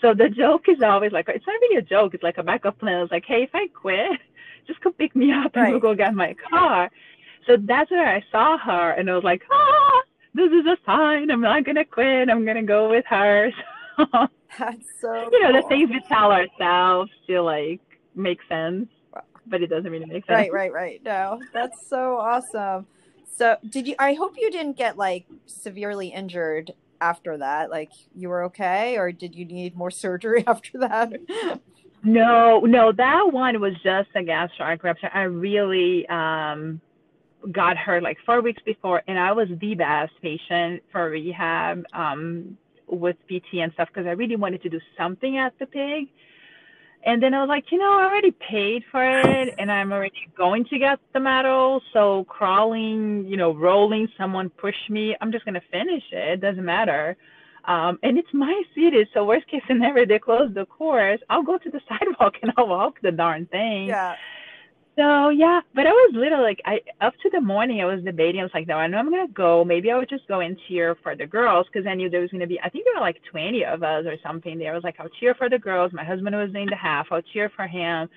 [0.00, 2.14] So the joke is always like, it's not really a joke.
[2.14, 3.02] It's like a backup plan.
[3.02, 4.18] It's like, hey, if I quit,
[4.66, 5.70] just come pick me up and right.
[5.72, 6.90] we'll go get my car.
[7.46, 10.02] So that's where I saw her and I was like, ah,
[10.34, 11.30] this is a sign.
[11.30, 12.30] I'm not going to quit.
[12.30, 13.50] I'm going to go with her.
[14.58, 15.62] that's so You know, cool.
[15.62, 17.80] the things we tell ourselves still like
[18.14, 18.88] make sense,
[19.46, 20.30] but it doesn't really make sense.
[20.30, 21.04] Right, right, right.
[21.04, 22.86] No, that's so awesome.
[23.36, 27.70] So did you, I hope you didn't get like severely injured after that?
[27.70, 31.12] Like you were okay, or did you need more surgery after that?
[32.02, 35.10] No, no, that one was just a gastroc rupture.
[35.12, 36.80] I really um,
[37.52, 42.56] got hurt like four weeks before, and I was the best patient for rehab um,
[42.86, 46.08] with PT and stuff because I really wanted to do something at the pig.
[47.02, 50.28] And then I was like, you know, I already paid for it and I'm already
[50.36, 51.80] going to get the medal.
[51.94, 56.34] So crawling, you know, rolling, someone push me, I'm just going to finish it.
[56.34, 57.16] It doesn't matter.
[57.64, 59.08] Um, and it's my city.
[59.14, 61.20] So worst case scenario, they close the course.
[61.30, 63.88] I'll go to the sidewalk and I'll walk the darn thing.
[63.88, 64.16] Yeah.
[65.00, 68.42] So yeah, but I was little like I up to the morning I was debating.
[68.42, 69.64] I was like, no, I know I'm gonna go.
[69.64, 72.30] Maybe I would just go and cheer for the girls because I knew there was
[72.30, 72.60] gonna be.
[72.60, 74.72] I think there were like 20 of us or something there.
[74.72, 75.94] I was like, I'll cheer for the girls.
[75.94, 77.06] My husband was in the half.
[77.10, 78.10] I'll cheer for him,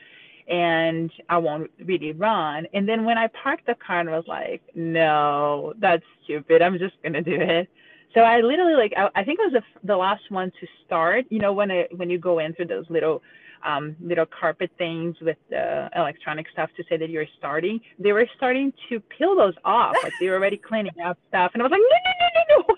[0.49, 2.67] and I won't really run.
[2.73, 6.61] And then when I parked the car, I was like, no, that's stupid.
[6.61, 7.69] I'm just gonna do it.
[8.13, 11.23] So I literally like I, I think I was the, the last one to start.
[11.29, 13.21] You know when I when you go in through those little
[13.65, 17.79] um, little carpet things with the electronic stuff to say that you're starting.
[17.99, 21.61] They were starting to peel those off, like they were already cleaning up stuff, and
[21.61, 22.75] I was like, no, no, no, no,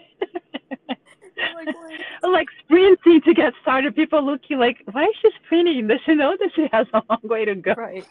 [0.88, 0.96] no.
[1.56, 1.76] like,
[2.24, 3.96] like sprinting to get started.
[3.96, 5.88] People looking like, why is she sprinting?
[5.88, 7.74] Does she know that she has a long way to go?
[7.76, 8.06] Right.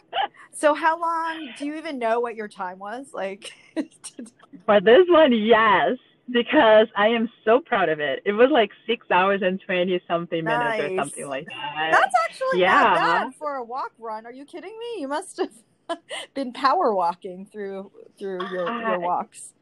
[0.51, 1.53] So how long?
[1.57, 3.07] Do you even know what your time was?
[3.13, 3.51] Like
[4.65, 5.97] for this one, yes
[6.31, 8.21] because I am so proud of it.
[8.25, 10.79] It was like six hours and twenty something nice.
[10.79, 11.89] minutes or something like that.
[11.91, 12.83] That's actually yeah.
[12.83, 14.25] not bad for a walk run.
[14.25, 15.01] Are you kidding me?
[15.01, 15.99] You must have
[16.33, 19.53] been power walking through through your, your walks.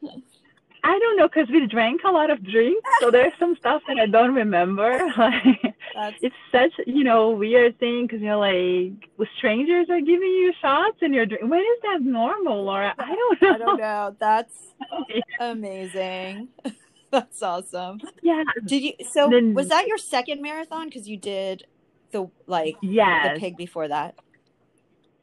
[0.84, 3.98] I don't know because we drank a lot of drinks, so there's some stuff that
[3.98, 4.90] I don't remember.
[5.96, 10.96] Like, it's such you know weird thing because you're like strangers are giving you shots
[11.02, 11.48] and you're drinking.
[11.50, 12.92] When is that normal, Laura?
[12.98, 13.54] I don't know.
[13.54, 14.16] I don't know.
[14.18, 14.54] That's
[15.40, 16.48] amazing.
[17.12, 18.00] That's awesome.
[18.22, 18.42] Yeah.
[18.64, 18.92] Did you?
[19.08, 20.88] So then, was that your second marathon?
[20.88, 21.64] Because you did
[22.10, 24.16] the like the pig before that.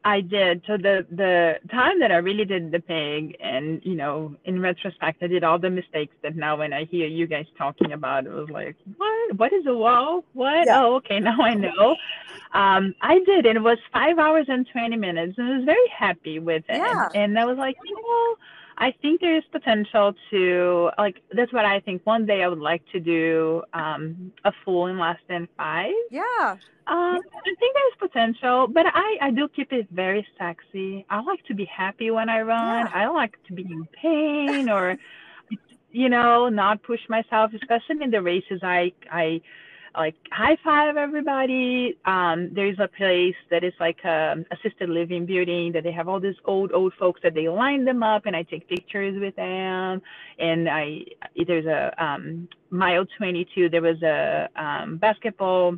[0.04, 0.64] I did.
[0.66, 5.22] So the the time that I really did the pig, and you know, in retrospect,
[5.22, 8.32] I did all the mistakes that now when I hear you guys talking about, it
[8.32, 9.38] was like, what?
[9.38, 10.24] What is a wall?
[10.34, 10.66] What?
[10.66, 10.82] Yeah.
[10.84, 11.96] Oh, okay, now I know.
[12.54, 15.88] Um, I did, and it was five hours and twenty minutes, and I was very
[15.96, 16.78] happy with it.
[16.78, 17.10] Yeah.
[17.14, 18.38] And I was like, you know
[18.78, 22.02] I think there is potential to like that's what I think.
[22.06, 25.94] One day I would like to do um, a full in less than five.
[26.10, 26.58] Yeah.
[26.88, 31.06] Um, I think there's potential, but I I do keep it very sexy.
[31.10, 32.88] I like to be happy when I run.
[32.88, 32.92] Yeah.
[32.94, 34.98] I like to be in pain or
[35.92, 38.62] you know not push myself, especially in the races.
[38.64, 39.42] I I
[39.95, 41.97] like high five everybody.
[42.06, 46.08] Um, there's a place that is like a um, assisted living building that they have
[46.08, 49.36] all these old old folks that they line them up and I take pictures with
[49.36, 50.01] them.
[50.39, 51.06] And I
[51.47, 53.69] there's a um, mile 22.
[53.69, 55.77] There was a um, basketball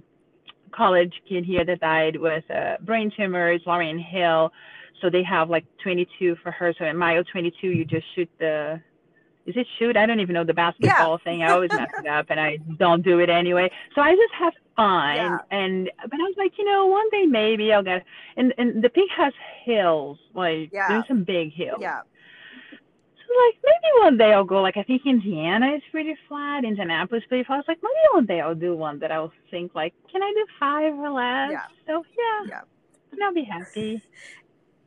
[0.71, 3.61] college kid here that died with uh, brain tumors.
[3.65, 4.51] Lauren Hill.
[5.01, 6.73] So they have like 22 for her.
[6.77, 8.81] So in mile 22, you just shoot the
[9.45, 9.97] is it shoot?
[9.97, 11.23] I don't even know the basketball yeah.
[11.23, 11.43] thing.
[11.43, 13.69] I always mess it up and I don't do it anyway.
[13.93, 15.15] So I just have fun.
[15.15, 15.37] Yeah.
[15.51, 18.05] And but I was like, you know, one day maybe I'll get
[18.37, 19.33] and and the pig has
[19.65, 20.17] hills.
[20.33, 20.87] Like yeah.
[20.89, 21.79] there's some big hills.
[21.81, 22.01] Yeah.
[22.71, 27.23] So like maybe one day I'll go like I think Indiana is pretty flat, Indianapolis
[27.27, 27.55] pretty flat.
[27.55, 30.31] I was like, maybe one day I'll do one that I'll think like, can I
[30.33, 31.51] do five or less?
[31.51, 31.65] Yeah.
[31.85, 32.47] So yeah.
[32.47, 32.61] Yeah.
[33.11, 34.01] And I'll be happy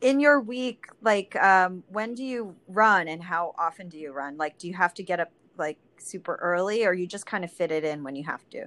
[0.00, 4.36] in your week like um when do you run and how often do you run?
[4.36, 7.52] Like do you have to get up like super early or you just kind of
[7.52, 8.66] fit it in when you have to?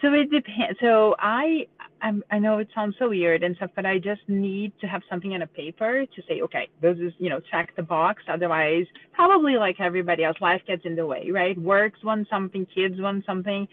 [0.00, 1.64] So it depends so i
[2.00, 5.02] I'm, i know it sounds so weird and stuff but i just need to have
[5.08, 8.24] something on a paper to say okay this is you know check the box.
[8.28, 11.56] Otherwise probably like everybody else life gets in the way right?
[11.56, 13.68] Works want something kids want something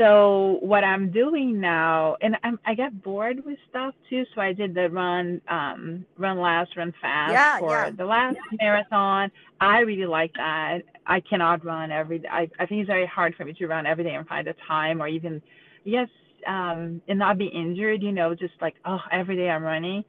[0.00, 4.24] so what I'm doing now, and I'm, I get bored with stuff too.
[4.34, 7.90] So I did the run, um, run last, run fast yeah, for yeah.
[7.90, 9.30] the last marathon.
[9.60, 10.78] I really like that.
[11.06, 12.28] I cannot run every day.
[12.30, 14.54] I, I think it's very hard for me to run every day and find the
[14.66, 15.42] time or even,
[15.84, 16.08] yes,
[16.46, 20.02] um, and not be injured, you know, just like, oh, every day I'm running.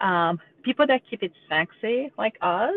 [0.00, 2.72] Um, people that keep it sexy like us,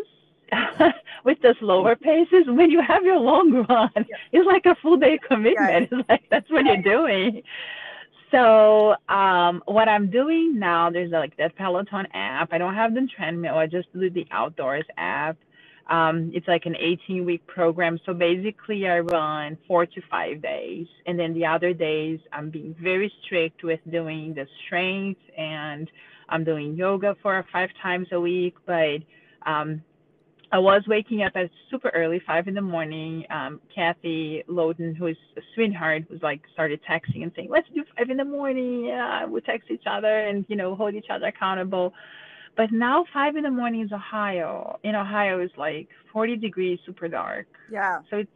[1.25, 4.15] with the slower paces, when you have your long run, yeah.
[4.31, 5.89] it's like a full day commitment.
[5.91, 7.43] It's like that's what you're doing.
[8.31, 12.53] So um, what I'm doing now, there's like that Peloton app.
[12.53, 13.57] I don't have the treadmill.
[13.57, 15.37] I just do the outdoors app.
[15.89, 17.99] Um, it's like an 18 week program.
[18.05, 22.73] So basically, I run four to five days, and then the other days I'm being
[22.81, 25.91] very strict with doing the strength, and
[26.29, 28.55] I'm doing yoga for five times a week.
[28.65, 28.99] But
[29.45, 29.81] um,
[30.53, 33.25] I was waking up at super early, five in the morning.
[33.29, 37.85] Um, Kathy Loden, who is a sweetheart, was like started texting and saying, "Let's do
[37.95, 41.27] five in the morning." Yeah, we text each other and you know hold each other
[41.27, 41.93] accountable.
[42.57, 44.77] But now five in the morning is Ohio.
[44.83, 47.47] In Ohio, is like 40 degrees, super dark.
[47.71, 47.99] Yeah.
[48.09, 48.31] So it's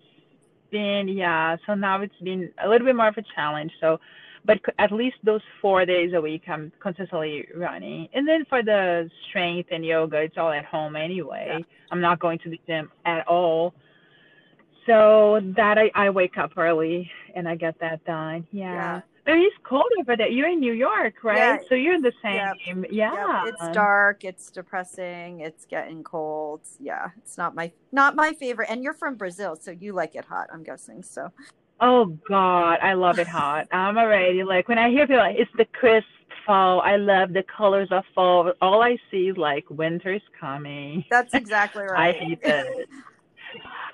[0.72, 1.58] been yeah.
[1.66, 3.74] So now it's been a little bit more of a challenge.
[3.82, 4.00] So
[4.46, 9.10] but at least those four days a week i'm consistently running and then for the
[9.30, 11.66] strength and yoga it's all at home anyway yeah.
[11.92, 13.74] i'm not going to the gym at all
[14.86, 19.02] so that I, I wake up early and i get that done yeah, yeah.
[19.26, 20.28] But it's cold over there.
[20.28, 21.38] You're in New York, right?
[21.38, 21.58] Yeah.
[21.68, 22.84] So you're the same.
[22.84, 22.92] Yep.
[22.92, 23.46] Yeah.
[23.46, 23.54] Yep.
[23.54, 24.24] It's dark.
[24.24, 25.40] It's depressing.
[25.40, 26.62] It's getting cold.
[26.80, 27.08] Yeah.
[27.18, 28.70] It's not my not my favorite.
[28.70, 31.02] And you're from Brazil, so you like it hot, I'm guessing.
[31.02, 31.32] So
[31.82, 33.68] Oh God, I love it hot.
[33.72, 36.08] I'm already like when I hear people like it's the crisp
[36.46, 36.82] fall.
[36.82, 38.52] I love the colors of fall.
[38.62, 41.04] All I see is like winter's coming.
[41.10, 42.16] That's exactly right.
[42.16, 42.90] I hate it.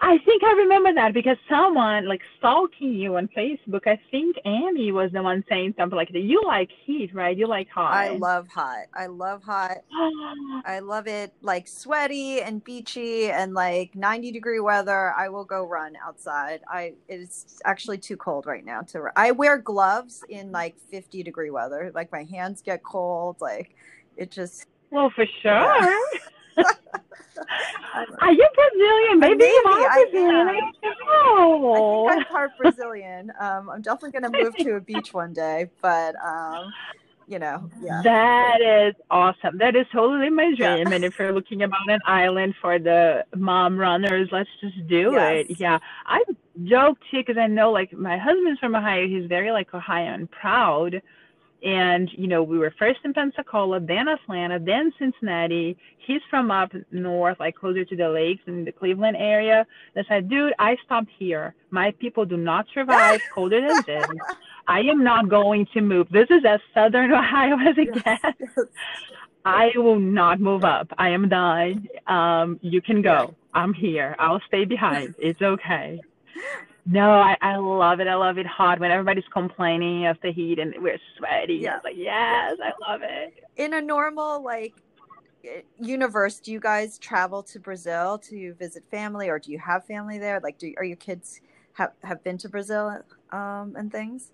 [0.03, 3.85] I think I remember that because someone like stalking you on Facebook.
[3.85, 6.21] I think Amy was the one saying something like that.
[6.21, 7.37] You like heat, right?
[7.37, 7.93] You like hot.
[7.93, 8.87] I love hot.
[8.95, 9.77] I love hot.
[10.65, 15.13] I love it like sweaty and beachy and like 90 degree weather.
[15.15, 16.61] I will go run outside.
[16.67, 21.51] I it's actually too cold right now to I wear gloves in like 50 degree
[21.51, 21.91] weather.
[21.93, 23.37] Like my hands get cold.
[23.39, 23.75] Like
[24.17, 25.51] it just well, for sure.
[25.51, 25.99] Yeah.
[28.19, 29.19] Are you Brazilian?
[29.19, 30.47] Maybe, Maybe you are Brazilian.
[30.47, 32.07] I, oh.
[32.07, 33.31] I think I'm part Brazilian.
[33.39, 36.71] Um, I'm definitely going to move to a beach one day, but um,
[37.27, 38.01] you know, yeah.
[38.03, 39.57] That is awesome.
[39.57, 40.87] That is totally my dream.
[40.87, 40.93] Yeah.
[40.95, 45.45] And if you're looking about an island for the mom runners, let's just do yes.
[45.49, 45.59] it.
[45.59, 46.23] Yeah, I
[46.63, 49.07] joke too because I know like my husband's from Ohio.
[49.07, 51.01] He's very like Ohio and proud
[51.63, 55.77] and you know we were first in pensacola then atlanta then cincinnati.
[55.97, 59.65] He's from up north like closer to the lakes in the cleveland area.
[59.95, 61.53] And i said dude i stopped here.
[61.69, 64.05] My people do not survive colder than this.
[64.67, 66.07] I am not going to move.
[66.09, 68.69] This is as southern ohio as it gets.
[69.43, 70.87] I will not move up.
[70.99, 71.87] I am done.
[72.05, 73.33] Um, you can go.
[73.55, 74.15] I'm here.
[74.19, 75.15] I'll stay behind.
[75.17, 75.99] It's okay
[76.85, 78.07] no, I, I love it.
[78.07, 81.55] I love it hot when everybody's complaining of the heat and we're sweaty.
[81.55, 81.79] Yeah.
[81.83, 83.43] like, yes, I love it.
[83.57, 84.73] In a normal like
[85.79, 90.17] universe, do you guys travel to Brazil to visit family or do you have family
[90.17, 90.39] there?
[90.41, 91.41] Like do are your kids
[91.73, 94.31] have, have been to Brazil um, and things?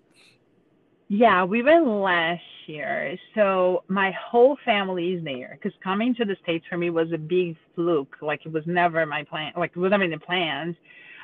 [1.08, 3.16] Yeah, we went last year.
[3.34, 7.18] So my whole family is there because coming to the States for me was a
[7.18, 8.16] big fluke.
[8.20, 10.76] Like it was never my plan, like it was never in the plans.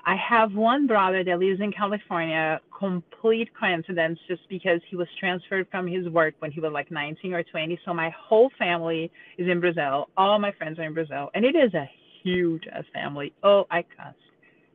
[0.07, 5.67] I have one brother that lives in California, complete coincidence, just because he was transferred
[5.71, 7.79] from his work when he was like 19 or 20.
[7.85, 10.09] So my whole family is in Brazil.
[10.17, 11.31] All my friends are in Brazil.
[11.35, 11.89] And it is a
[12.23, 13.33] huge ass family.
[13.43, 14.17] Oh, I cussed.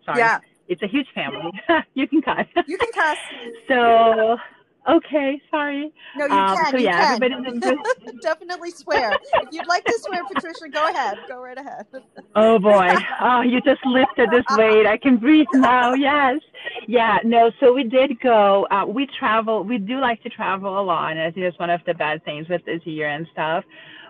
[0.05, 0.19] Sorry.
[0.19, 0.39] Yeah.
[0.67, 1.51] It's a huge family.
[1.93, 2.45] you can cuss.
[2.67, 3.17] You can cuss.
[3.67, 4.37] so
[4.89, 5.91] Okay, sorry.
[6.15, 6.71] No, you um, can.
[6.71, 7.23] So you yeah, can.
[7.23, 9.11] everybody's definitely swear.
[9.11, 11.19] if you'd like to swear, Patricia, go ahead.
[11.27, 11.85] Go right ahead.
[12.35, 12.89] oh boy.
[13.21, 14.87] Oh, you just lifted this weight.
[14.87, 15.93] I can breathe now.
[15.93, 16.39] Yes.
[16.87, 17.19] Yeah.
[17.23, 17.51] No.
[17.59, 18.67] So we did go.
[18.71, 19.63] Uh, we travel.
[19.63, 22.25] We do like to travel a lot, and I think it's one of the bad
[22.25, 23.63] things with this year and stuff.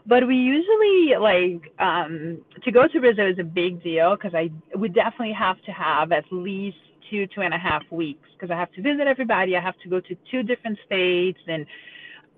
[0.06, 4.50] But we usually like um, to go to Brazil is a big deal because I
[4.78, 6.78] we definitely have to have at least
[7.10, 9.56] two, two and a half weeks because I have to visit everybody.
[9.56, 11.66] I have to go to two different states and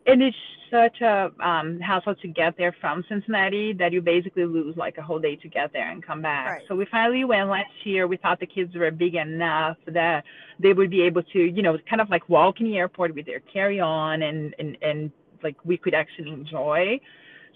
[0.07, 0.37] and it's
[0.71, 5.01] such a um, hassle to get there from Cincinnati that you basically lose like a
[5.01, 6.49] whole day to get there and come back.
[6.49, 6.61] Right.
[6.67, 8.07] So we finally went last year.
[8.07, 10.23] We thought the kids were big enough that
[10.59, 13.25] they would be able to, you know, kind of like walk in the airport with
[13.25, 15.11] their carry on and, and, and
[15.43, 16.99] like we could actually enjoy.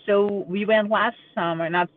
[0.05, 1.89] So we went last summer, not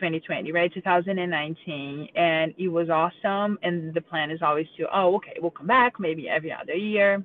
[0.00, 0.72] 2020, right?
[0.72, 2.08] 2019.
[2.16, 3.58] And it was awesome.
[3.62, 7.24] And the plan is always to, oh, okay, we'll come back maybe every other year.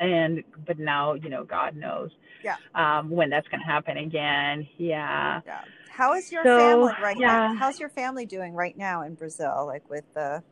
[0.00, 2.10] And, but now, you know, God knows
[2.42, 2.56] yeah.
[2.74, 4.66] um, when that's going to happen again.
[4.78, 5.42] Yeah.
[5.46, 5.60] yeah.
[5.90, 7.26] How is your so, family right yeah.
[7.26, 7.54] now?
[7.54, 10.42] How's your family doing right now in Brazil, like with the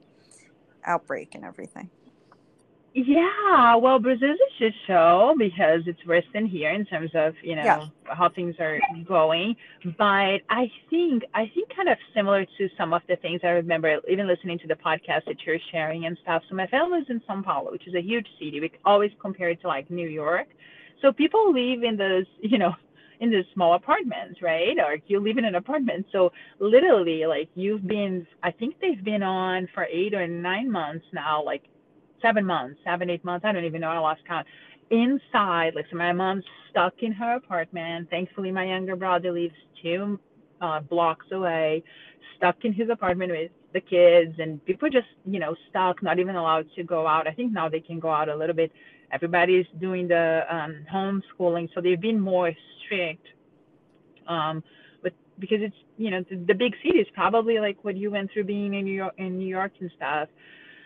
[0.85, 1.89] outbreak and everything?
[2.93, 7.55] Yeah, well, Brazil's a shit show because it's worse than here in terms of you
[7.55, 7.87] know yeah.
[8.07, 9.55] how things are going.
[9.97, 14.01] But I think I think kind of similar to some of the things I remember,
[14.11, 16.43] even listening to the podcast that you're sharing and stuff.
[16.49, 18.59] So my family is in São Paulo, which is a huge city.
[18.61, 20.49] We always compare it to like New York.
[21.01, 22.75] So people live in those, you know,
[23.21, 24.77] in these small apartments, right?
[24.79, 26.07] Or you live in an apartment.
[26.11, 31.05] So literally, like you've been, I think they've been on for eight or nine months
[31.13, 31.63] now, like
[32.23, 33.45] seven months, seven, eight months.
[33.45, 33.89] I don't even know.
[33.89, 34.47] I lost count.
[34.91, 38.11] Inside, like, so my mom's stuck in her apartment.
[38.11, 40.19] Thankfully, my younger brother lives two
[40.61, 41.83] uh, blocks away,
[42.37, 46.35] stuck in his apartment with the kids, and people just, you know, stuck, not even
[46.35, 47.29] allowed to go out.
[47.29, 48.73] I think now they can go out a little bit.
[49.13, 52.53] Everybody's doing the um, homeschooling, so they've been more
[52.85, 53.27] strict.
[54.27, 54.63] Um,
[55.03, 58.45] but because it's, you know, the, the big cities, probably like what you went through
[58.45, 60.29] being in New York, in New York and stuff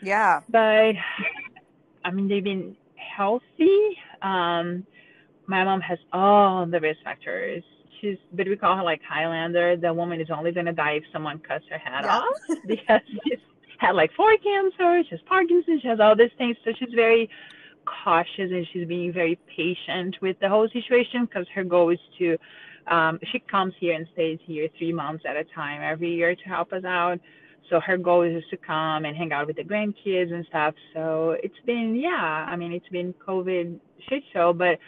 [0.04, 0.40] yeah.
[0.48, 0.94] But
[2.04, 3.96] I mean, they've been healthy.
[4.22, 4.86] Um,
[5.46, 7.62] my mom has all the risk factors.
[8.00, 9.76] She's, but we call her like Highlander.
[9.76, 12.18] The woman is only going to die if someone cuts her head yeah.
[12.18, 13.38] off because she's
[13.78, 16.56] had like four cancers, she has Parkinson's, she has all these things.
[16.64, 17.28] So she's very
[18.04, 22.38] cautious and she's being very patient with the whole situation because her goal is to,
[22.88, 26.44] um, she comes here and stays here three months at a time every year to
[26.44, 27.20] help us out.
[27.70, 30.74] So her goal is just to come and hang out with the grandkids and stuff.
[30.92, 34.78] So it's been, yeah, I mean, it's been COVID shit show, but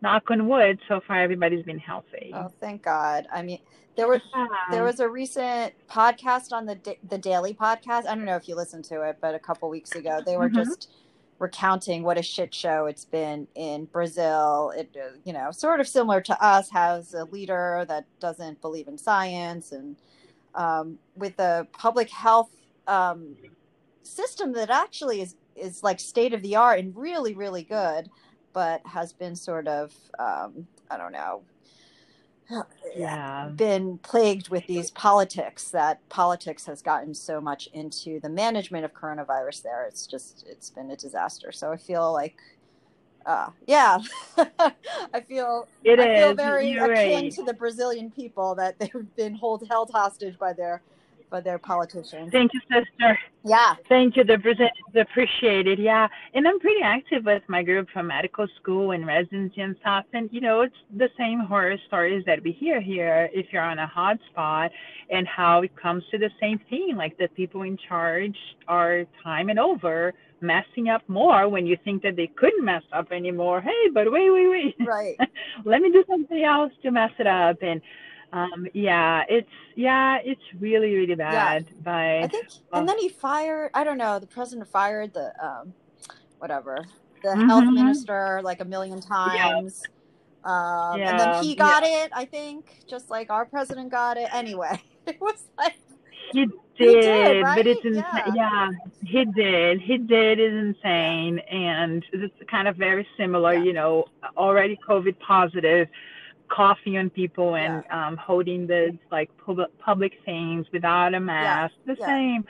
[0.00, 2.32] knock on wood, so far everybody's been healthy.
[2.34, 3.26] Oh, thank God.
[3.32, 3.60] I mean,
[3.96, 4.46] there was Yeah.
[4.70, 8.06] there was a recent podcast on the the Daily podcast.
[8.06, 10.48] I don't know if you listened to it, but a couple weeks ago they were
[10.48, 10.54] Mhm.
[10.54, 10.90] just
[11.38, 14.72] recounting what a shit show it's been in Brazil.
[14.76, 18.96] It you know, sort of similar to us has a leader that doesn't believe in
[18.96, 19.96] science and
[20.54, 22.50] um, with the public health
[22.86, 23.36] um,
[24.02, 28.10] system that actually is is like state of the art and really really good,
[28.52, 31.42] but has been sort of um, I don't know
[32.96, 33.48] yeah.
[33.54, 38.92] been plagued with these politics that politics has gotten so much into the management of
[38.92, 42.36] coronavirus there it's just it's been a disaster so i feel like
[43.26, 43.98] uh yeah
[45.14, 46.36] i feel It i feel is.
[46.36, 47.32] very akin right.
[47.32, 50.82] to the brazilian people that they've been hold, held hostage by their
[51.30, 53.18] by their politicians Thank you, sister.
[53.44, 54.24] yeah Thank you.
[54.24, 55.78] The present is appreciated.
[55.78, 56.08] Yeah.
[56.34, 60.04] And I'm pretty active with my group from medical school and residency and stuff.
[60.12, 63.78] And, you know, it's the same horror stories that we hear here if you're on
[63.78, 64.70] a hot spot
[65.10, 66.94] and how it comes to the same thing.
[66.96, 68.36] Like the people in charge
[68.68, 70.12] are time and over
[70.42, 73.60] messing up more when you think that they couldn't mess up anymore.
[73.60, 74.76] Hey, but wait, wait, wait.
[74.86, 75.16] right
[75.64, 77.56] Let me do something else to mess it up.
[77.62, 77.80] And,
[78.32, 81.66] um, yeah, it's, yeah, it's really, really bad.
[81.84, 85.32] i But, think well- and then he fired i don't know the president fired the
[85.42, 85.72] um
[86.38, 86.76] whatever
[87.22, 87.74] the health Mhm.
[87.74, 89.82] minister like a million times
[90.44, 94.80] um and then he got it i think just like our president got it anyway
[95.06, 95.74] it was like
[96.32, 96.46] He
[96.82, 98.34] Did, did, but it's insane.
[98.34, 98.70] Yeah.
[99.04, 99.80] he did.
[99.80, 103.54] He did is insane, and it's kind of very similar.
[103.54, 103.62] Yeah.
[103.62, 104.04] You know,
[104.36, 105.88] already COVID positive,
[106.48, 111.74] coughing on people and um, holding the like public public things without a mask.
[111.86, 112.06] The yeah.
[112.06, 112.44] same.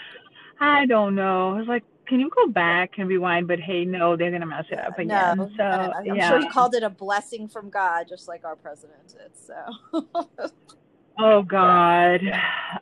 [0.61, 1.55] I don't know.
[1.55, 3.49] I was like, can you go back and rewind?
[3.49, 5.37] But hey, no, they're gonna mess it up again.
[5.37, 6.29] no so i'm yeah.
[6.29, 10.07] sure he called it a blessing from god just like our president did so
[11.19, 12.21] Oh God,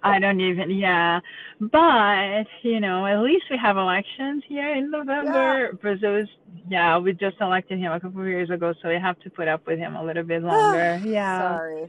[0.02, 0.70] I don't even.
[0.70, 1.20] Yeah,
[1.60, 5.72] but you know, at least we have elections here in November.
[5.80, 6.28] Brazil is,
[6.68, 9.48] yeah, we just elected him a couple of years ago, so we have to put
[9.48, 11.02] up with him a little bit ah, longer.
[11.04, 11.56] Yeah.
[11.56, 11.88] sorry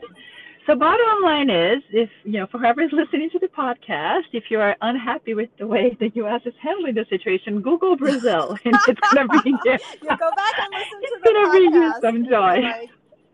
[0.67, 4.59] So bottom line is, if you know, for whoever's listening to the podcast, if you
[4.59, 6.41] are unhappy with the way the U.S.
[6.45, 9.77] is handling the situation, Google Brazil, and it's gonna bring you.
[10.01, 12.87] go back and listen to It's the gonna bring you some joy.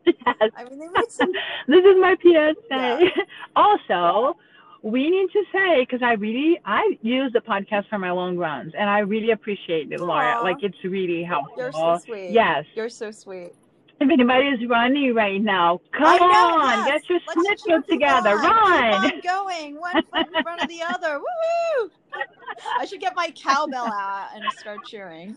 [0.08, 0.52] Yes.
[0.56, 1.32] i mean they made some
[1.68, 2.56] this is my PSA.
[2.72, 3.10] Yeah.
[3.56, 4.38] also,
[4.84, 8.74] we need to say because I really I use the podcast for my long runs,
[8.78, 10.38] and I really appreciate it, Lauren.
[10.38, 10.42] Aw.
[10.42, 11.56] Like it's really helpful.
[11.58, 12.66] you're so sweet Yes.
[12.76, 13.52] you're so sweet
[14.00, 17.02] If anybody is running right now, come know, on, yes.
[17.10, 18.30] get your Let's together.
[18.38, 18.44] on.
[18.44, 19.02] Run.
[19.12, 21.20] Keep on going, one foot in front of the other.
[21.20, 21.92] Woo!
[22.80, 25.36] I should get my cowbell out and start cheering.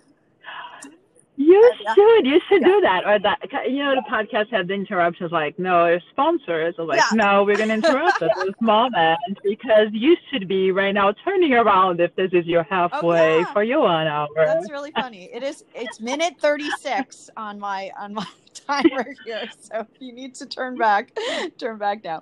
[1.43, 1.95] You Yeah.
[1.95, 2.27] should.
[2.27, 2.67] You should Yeah.
[2.69, 3.07] do that.
[3.07, 3.39] Or that.
[3.71, 5.33] You know, the podcast had the interruptions.
[5.33, 7.07] Like, no, sponsors are like, Yeah.
[7.15, 11.99] no, we're gonna interrupt us with moment because you should be right now turning around
[12.01, 13.53] if this is your halfway Oh, yeah.
[13.55, 14.29] for your one hour.
[14.37, 15.31] That's really funny.
[15.33, 15.65] It is.
[15.75, 18.27] It's minute thirty six on my on my
[18.67, 19.49] timer here.
[19.59, 21.11] So if you need to turn back,
[21.59, 22.21] turn back now.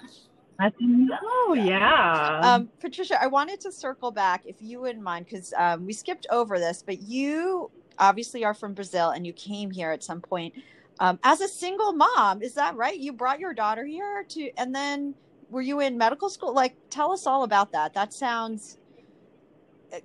[0.61, 2.41] Oh yeah.
[2.43, 6.27] Um, Patricia, I wanted to circle back if you wouldn't mind because um, we skipped
[6.31, 10.55] over this, but you obviously are from Brazil and you came here at some point
[11.01, 12.43] um, as a single mom.
[12.43, 12.99] Is that right?
[12.99, 15.15] You brought your daughter here to, and then
[15.49, 16.55] were you in medical school?
[16.55, 17.95] Like, tell us all about that.
[17.95, 18.79] That sounds,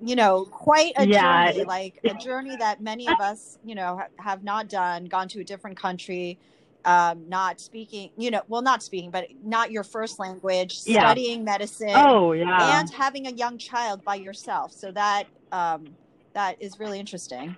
[0.02, 1.52] you know, quite a Yeah.
[1.52, 1.64] journey.
[1.66, 5.06] Like a journey that many of us, you know, have not done.
[5.06, 6.40] Gone to a different country.
[6.86, 11.00] Um, not speaking, you know, well, not speaking, but not your first language, Yeah.
[11.00, 12.80] studying medicine, oh yeah.
[12.80, 14.74] and having a young child by yourself.
[14.74, 15.98] So that um,
[16.34, 17.56] that is really interesting.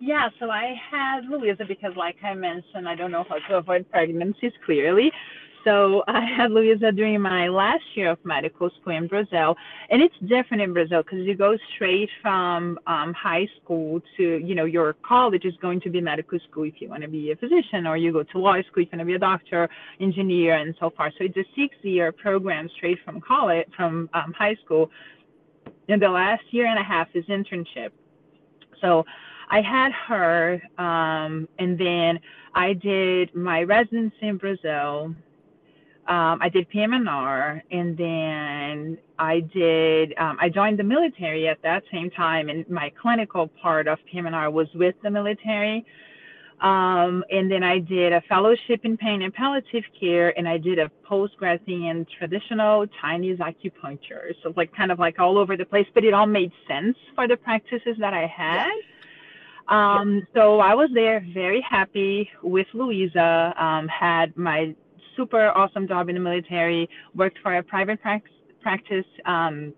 [0.00, 3.88] Yeah, so I had Louisa because, like I mentioned, I don't know how to avoid
[3.90, 5.10] pregnancies clearly.
[5.64, 9.56] So I had Louisa during my last year of medical school in Brazil,
[9.90, 14.54] and it's different in Brazil because you go straight from um, high school to, you
[14.54, 17.36] know, your college is going to be medical school if you want to be a
[17.36, 19.68] physician, or you go to law school if you want to be a doctor,
[20.00, 21.10] engineer, and so far.
[21.12, 24.90] So it's a six-year program straight from college, from um, high school.
[25.88, 27.90] And the last year and a half is internship.
[28.80, 29.04] So
[29.50, 32.20] I had her, um, and then
[32.54, 35.14] I did my residency in Brazil.
[36.06, 40.14] Um, I did PM&R, and then I did.
[40.18, 44.50] Um, I joined the military at that same time, and my clinical part of PM&R
[44.50, 45.86] was with the military.
[46.60, 50.78] Um, and then I did a fellowship in pain and palliative care, and I did
[50.78, 54.34] a postgrad in traditional Chinese acupuncture.
[54.42, 57.26] So like kind of like all over the place, but it all made sense for
[57.26, 58.70] the practices that I had.
[59.68, 63.54] Um, so I was there, very happy with Louisa.
[63.58, 64.74] Um, had my
[65.16, 66.88] super awesome job in the military.
[67.14, 69.72] Worked for a private practice, practice um,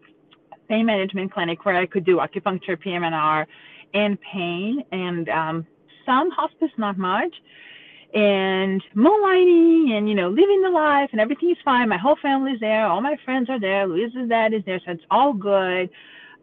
[0.68, 3.46] pain management clinic where I could do acupuncture, PM&R,
[3.94, 5.66] and pain, and um,
[6.04, 7.34] some hospice, not much.
[8.14, 11.88] And moonlighting and you know living the life and everything is fine.
[11.88, 13.86] My whole family's there, all my friends are there.
[13.86, 15.90] Louisa's dad is there, so it's all good.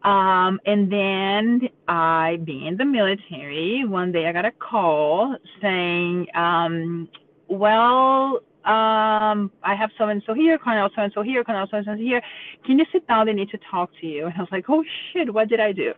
[0.04, 6.26] Um, and then I, being in the military, one day I got a call saying,
[6.34, 7.08] um,
[7.48, 11.78] well, um, I have so and so here, Colonel so and so here, Colonel so
[11.78, 12.22] and so here.
[12.64, 13.26] Can you sit down?
[13.26, 14.26] They need to talk to you.
[14.26, 15.92] And I was like, oh shit, what did I do?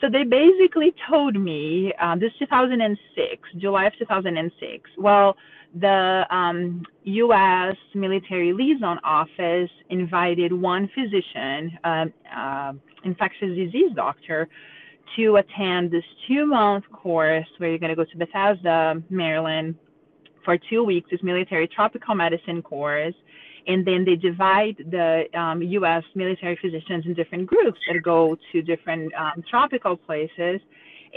[0.00, 4.90] So they basically told me, um, this 2006, July of 2006.
[4.98, 5.36] Well,
[5.74, 7.76] the um, U.S.
[7.94, 12.72] military liaison office invited one physician, um, uh,
[13.06, 14.48] infectious disease doctor,
[15.16, 19.76] to attend this two-month course where you're going to go to Bethesda, Maryland,
[20.44, 21.08] for two weeks.
[21.10, 23.14] This military tropical medicine course,
[23.66, 26.04] and then they divide the um, U.S.
[26.14, 30.60] military physicians in different groups that go to different um, tropical places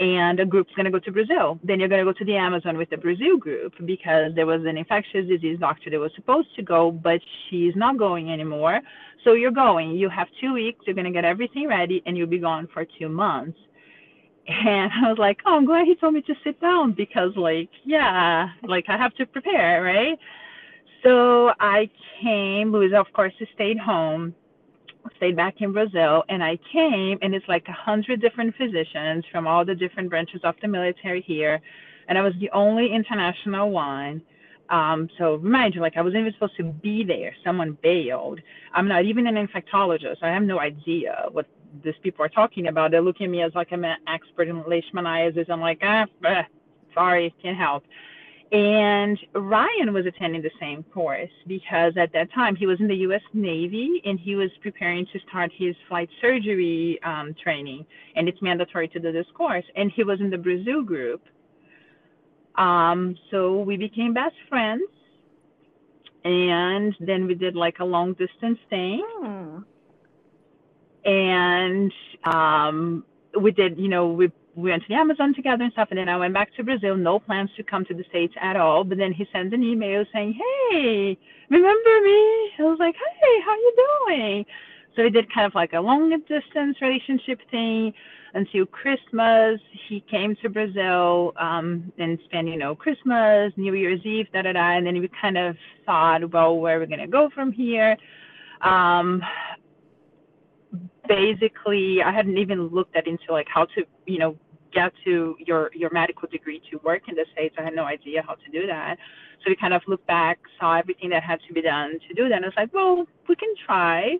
[0.00, 1.60] and a group's going to go to Brazil.
[1.62, 4.62] Then you're going to go to the Amazon with the Brazil group because there was
[4.64, 8.80] an infectious disease doctor that was supposed to go, but she's not going anymore.
[9.24, 9.92] So you're going.
[9.92, 10.80] You have two weeks.
[10.86, 13.58] You're going to get everything ready, and you'll be gone for two months.
[14.48, 17.68] And I was like, oh, I'm glad he told me to sit down because, like,
[17.84, 20.18] yeah, like I have to prepare, right?
[21.02, 21.90] So I
[22.22, 22.72] came.
[22.72, 24.34] Louisa, of course, stayed home
[25.16, 29.46] stayed back in Brazil and I came and it's like a hundred different physicians from
[29.46, 31.60] all the different branches of the military here.
[32.08, 34.22] And I was the only international one.
[34.68, 37.34] Um, so remind you, like I wasn't even supposed to be there.
[37.44, 38.40] Someone bailed.
[38.72, 40.22] I'm not even an infectologist.
[40.22, 41.46] I have no idea what
[41.84, 42.90] these people are talking about.
[42.90, 45.50] They're looking at me as like I'm an expert in leishmaniasis.
[45.50, 46.42] I'm like, ah, eh,
[46.94, 47.84] sorry, can't help.
[48.52, 52.96] And Ryan was attending the same course because at that time he was in the
[52.96, 53.22] U.S.
[53.32, 57.86] Navy and he was preparing to start his flight surgery um, training,
[58.16, 59.64] and it's mandatory to do this course.
[59.76, 61.22] And he was in the Brazil group.
[62.56, 64.82] Um, so we became best friends,
[66.24, 69.04] and then we did like a long distance thing.
[69.20, 69.58] Hmm.
[71.04, 71.92] And
[72.24, 73.04] um,
[73.40, 75.88] we did, you know, we we went to the Amazon together and stuff.
[75.90, 78.56] And then I went back to Brazil, no plans to come to the States at
[78.56, 78.84] all.
[78.84, 80.38] But then he sent an email saying,
[80.70, 82.50] Hey, remember me?
[82.58, 83.74] I was like, Hey, how you
[84.06, 84.46] doing?
[84.96, 87.92] So we did kind of like a long distance relationship thing
[88.34, 89.60] until Christmas.
[89.88, 94.52] He came to Brazil um, and spent, you know, Christmas, New Year's Eve, da da
[94.52, 94.76] da.
[94.76, 95.56] And then we kind of
[95.86, 97.96] thought, well, where are we going to go from here?
[98.62, 99.22] Um,
[101.10, 104.36] basically I hadn't even looked at into like how to, you know,
[104.72, 107.54] get to your your medical degree to work in the states.
[107.58, 108.98] I had no idea how to do that.
[109.42, 112.28] So we kind of looked back, saw everything that had to be done to do
[112.28, 112.36] that.
[112.36, 114.18] And I was like, well, we can try.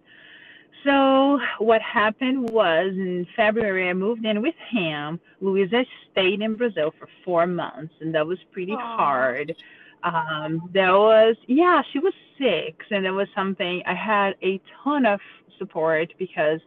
[0.85, 5.21] So what happened was in February I moved in with him.
[5.41, 8.97] Louisa stayed in Brazil for four months, and that was pretty Aww.
[8.97, 9.57] hard.
[10.03, 13.83] Um, there was yeah, she was six, and there was something.
[13.87, 15.21] I had a ton of
[15.59, 16.61] support because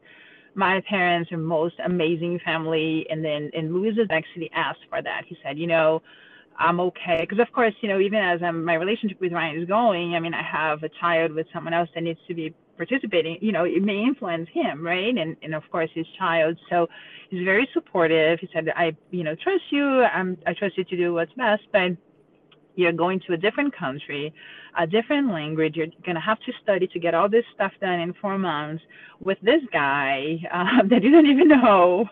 [0.55, 5.23] my parents are most amazing family and then and Louisa actually asked for that.
[5.27, 6.01] He said, you know,
[6.57, 9.67] I'm okay because of course, you know, even as I'm, my relationship with Ryan is
[9.67, 13.37] going, I mean, I have a child with someone else that needs to be participating,
[13.41, 15.15] you know, it may influence him, right?
[15.15, 16.57] And and of course his child.
[16.69, 16.87] So
[17.29, 18.39] he's very supportive.
[18.39, 20.03] He said, I, you know, trust you.
[20.03, 21.91] I'm I trust you to do what's best, but
[22.75, 24.33] you're going to a different country,
[24.77, 25.75] a different language.
[25.75, 28.83] You're going to have to study to get all this stuff done in four months
[29.19, 32.05] with this guy uh, that you don't even know.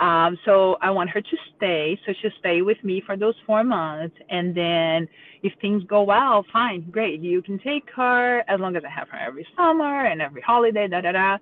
[0.00, 1.98] Um, so I want her to stay.
[2.04, 4.16] So she'll stay with me for those four months.
[4.28, 5.08] And then
[5.42, 7.20] if things go well, fine, great.
[7.20, 10.88] You can take her as long as I have her every summer and every holiday,
[10.88, 11.38] da da da.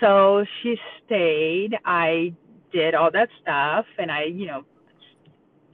[0.00, 1.76] So she stayed.
[1.84, 2.32] I
[2.72, 4.64] did all that stuff and I, you know,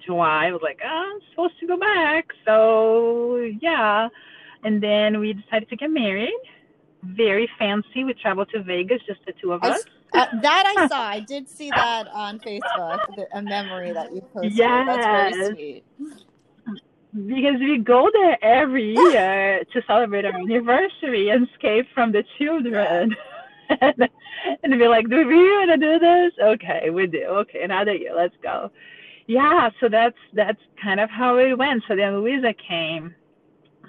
[0.04, 0.46] July.
[0.46, 2.28] I was like, oh, I'm supposed to go back.
[2.44, 4.08] So yeah.
[4.62, 6.32] And then we decided to get married.
[7.02, 8.04] Very fancy.
[8.04, 9.82] We traveled to Vegas, just the two of us.
[10.12, 11.00] Uh, that I saw.
[11.00, 13.26] I did see that on Facebook.
[13.32, 14.52] A memory that you posted.
[14.52, 14.86] Yes.
[14.86, 15.84] That's very sweet.
[17.12, 23.16] Because we go there every year to celebrate our anniversary and escape from the children.
[23.80, 24.08] and,
[24.62, 26.32] and be like, do we want to do this?
[26.40, 27.24] Okay, we do.
[27.24, 28.14] Okay, another year.
[28.14, 28.70] Let's go
[29.30, 31.84] yeah, so that's that's kind of how it went.
[31.86, 33.14] So then Louisa came,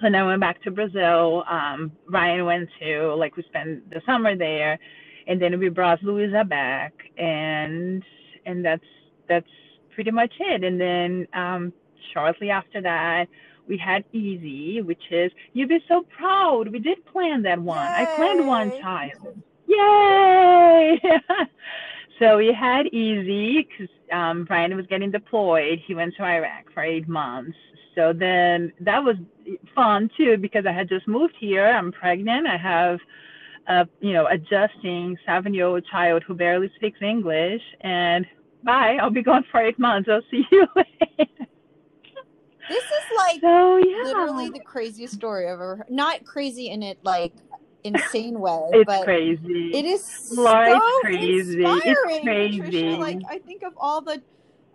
[0.03, 1.43] and then I went back to Brazil.
[1.49, 4.77] Um, Ryan went to like we spent the summer there,
[5.25, 8.03] and then we brought Louisa back, and
[8.45, 8.85] and that's
[9.27, 9.49] that's
[9.95, 10.63] pretty much it.
[10.63, 11.73] And then um,
[12.13, 13.25] shortly after that,
[13.67, 16.67] we had Izzy, which is you'd be so proud.
[16.67, 17.79] We did plan that one.
[17.79, 17.95] Yay.
[17.97, 19.41] I planned one child.
[19.65, 21.01] Yay!
[22.21, 25.79] so we had Izzy because um, Ryan was getting deployed.
[25.87, 27.57] He went to Iraq for eight months.
[27.95, 29.15] So then that was
[29.73, 31.67] fun too because I had just moved here.
[31.67, 32.45] I'm pregnant.
[32.45, 32.99] I have
[33.67, 37.61] a you know adjusting seven year old child who barely speaks English.
[37.81, 38.25] And
[38.63, 38.97] bye.
[39.01, 40.07] I'll be gone for eight months.
[40.11, 41.31] I'll see you later.
[42.69, 44.03] This is like so, yeah.
[44.03, 45.89] literally the craziest story I've ever heard.
[45.89, 47.33] Not crazy in it like
[47.83, 49.71] insane way, it's but crazy.
[49.73, 51.63] It is so crazy.
[51.63, 52.59] Inspiring, it's crazy.
[52.61, 52.97] Patricia.
[52.97, 54.21] Like I think of all the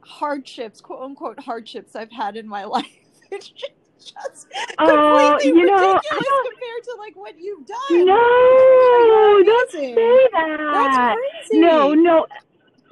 [0.00, 2.86] hardships, quote unquote hardships I've had in my life.
[3.30, 4.46] It's just just
[4.78, 8.07] uh, completely you know, ridiculous compared to like what you've done.
[8.07, 10.57] No, don't say that.
[10.72, 11.18] That's
[11.50, 11.61] crazy.
[11.61, 12.26] No, no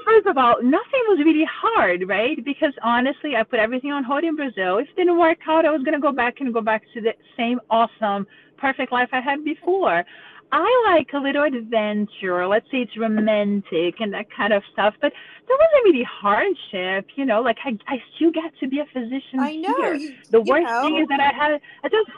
[0.05, 2.43] first of all, nothing was really hard, right?
[2.45, 4.79] Because honestly, I put everything on hold in Brazil.
[4.79, 7.01] If it didn't work out, I was going to go back and go back to
[7.01, 8.27] the same awesome,
[8.57, 10.05] perfect life I had before.
[10.53, 12.47] I like a little adventure.
[12.47, 14.95] Let's say it's romantic and that kind of stuff.
[15.01, 15.13] But
[15.49, 17.41] there wasn't really hardship, you know.
[17.43, 19.75] Like I, I still get to be a physician I know.
[19.77, 19.95] Here.
[19.95, 20.83] You, the worst know.
[20.83, 22.09] thing is that I had, I just,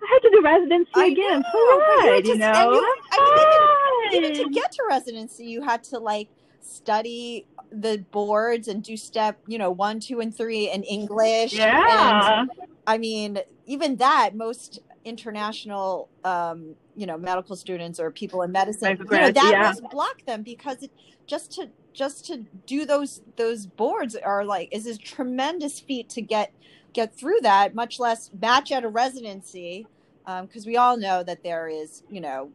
[0.00, 1.40] I had to do residency I again.
[1.40, 2.72] Know, so what, you, you know?
[2.72, 6.28] You, I mean, even, even to get to residency, you had to like
[6.68, 11.52] study the boards and do step, you know, one, two, and three in English.
[11.52, 12.40] Yeah.
[12.40, 12.50] And,
[12.86, 18.98] I mean, even that, most international, um, you know, medical students or people in medicine,
[18.98, 19.68] you know, that yeah.
[19.68, 20.90] was block them because it
[21.26, 26.22] just to just to do those those boards are like is a tremendous feat to
[26.22, 26.52] get
[26.92, 29.86] get through that, much less match at a residency.
[30.26, 32.50] Because um, we all know that there is, you know,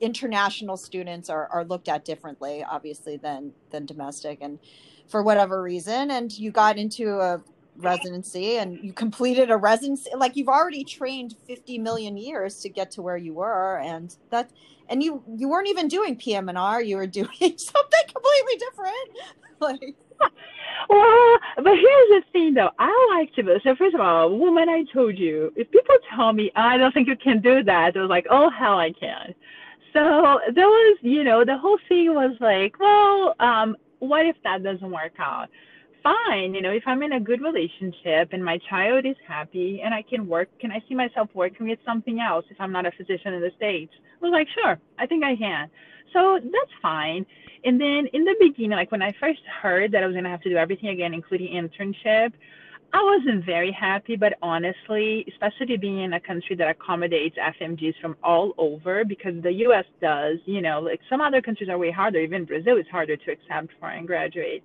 [0.00, 4.58] international students are, are looked at differently, obviously, than than domestic, and
[5.08, 7.42] for whatever reason, and you got into a
[7.78, 12.90] residency and you completed a residency like you've already trained 50 million years to get
[12.90, 14.50] to where you were and that
[14.88, 19.10] and you you weren't even doing pm&r you were doing something completely different
[19.60, 19.96] like
[20.88, 22.70] well, but here's the thing though.
[22.78, 26.50] I like to, so first of all, woman, I told you, if people tell me,
[26.56, 29.34] oh, I don't think you can do that, I was like, oh, hell, I can
[29.98, 34.62] so there was, you know, the whole thing was like, well, um, what if that
[34.62, 35.48] doesn't work out?
[36.04, 39.92] Fine, you know, if I'm in a good relationship and my child is happy and
[39.92, 42.92] I can work, can I see myself working with something else if I'm not a
[42.92, 43.92] physician in the States?
[44.22, 45.68] I was like, sure, I think I can.
[46.12, 47.26] So that's fine.
[47.64, 50.30] And then in the beginning, like when I first heard that I was going to
[50.30, 52.32] have to do everything again, including internship,
[52.92, 58.16] I wasn't very happy, but honestly, especially being in a country that accommodates FMGs from
[58.22, 62.18] all over, because the US does, you know, like some other countries are way harder.
[62.18, 64.64] Even Brazil is harder to accept foreign graduates.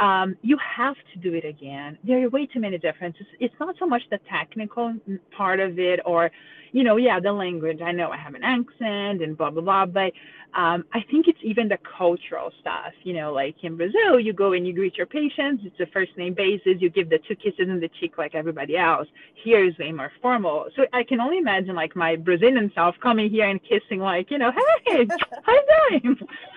[0.00, 1.96] Um, you have to do it again.
[2.02, 3.26] There are way too many differences.
[3.38, 4.94] It's not so much the technical
[5.36, 6.32] part of it or,
[6.74, 7.80] you know, yeah, the language.
[7.80, 10.12] I know I have an accent and blah, blah, blah, but
[10.54, 12.92] um, I think it's even the cultural stuff.
[13.04, 15.62] You know, like in Brazil, you go and you greet your patients.
[15.64, 16.78] It's a first name basis.
[16.80, 19.06] You give the two kisses in the cheek like everybody else.
[19.34, 20.66] Here is way more formal.
[20.74, 24.38] So I can only imagine like my Brazilian self coming here and kissing like, you
[24.38, 24.50] know,
[24.84, 25.06] hey,
[25.44, 26.16] how you doing?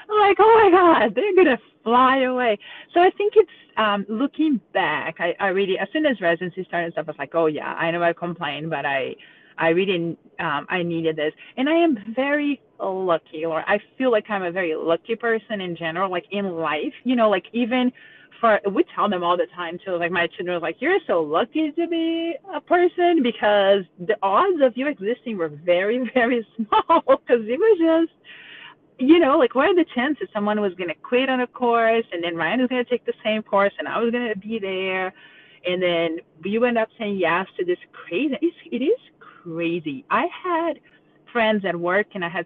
[0.10, 2.58] I'm like, oh my God, they're gonna fly away.
[2.92, 5.18] So I think it's um, looking back.
[5.20, 7.92] I, I really, as soon as residency started stuff, I was like, oh yeah, I
[7.92, 9.16] know I complained, but I
[9.58, 14.26] I really um, I needed this, and I am very lucky, or I feel like
[14.30, 16.94] I'm a very lucky person in general, like in life.
[17.04, 17.92] You know, like even
[18.40, 19.98] for we tell them all the time too.
[19.98, 24.62] Like my children are like, "You're so lucky to be a person," because the odds
[24.62, 27.02] of you existing were very, very small.
[27.08, 28.18] Because it was just
[29.00, 32.06] you know, like what are the chances someone was going to quit on a course
[32.12, 34.40] and then Ryan was going to take the same course and I was going to
[34.40, 35.14] be there.
[35.66, 39.00] And then you end up saying yes to this crazy, it's, it is
[39.48, 40.06] crazy.
[40.10, 40.80] I had
[41.32, 42.46] friends at work, and I had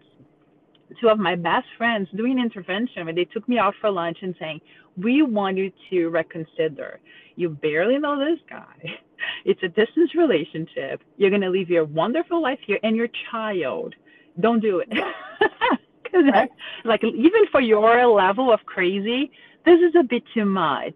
[1.00, 4.36] two of my best friends doing intervention where they took me out for lunch and
[4.40, 4.62] saying,
[4.98, 7.00] "We want you to reconsider.
[7.36, 9.00] You barely know this guy.
[9.46, 11.04] It's a distance relationship.
[11.16, 13.94] You're going to leave your wonderful life here and your child.
[14.40, 14.90] Don't do it."
[16.14, 16.50] right.
[16.84, 19.32] like even for your level of crazy,
[19.64, 20.96] this is a bit too much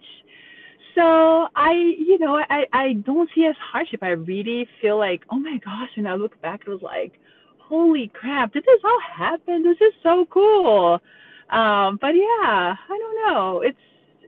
[0.95, 4.01] so I, you know, I, I don't see as hardship.
[4.01, 7.19] I really feel like, oh my gosh, when I look back, it was like,
[7.57, 9.63] holy crap, did this all happen?
[9.63, 11.01] This is so cool.
[11.49, 13.61] Um, but yeah, I don't know.
[13.61, 13.77] It's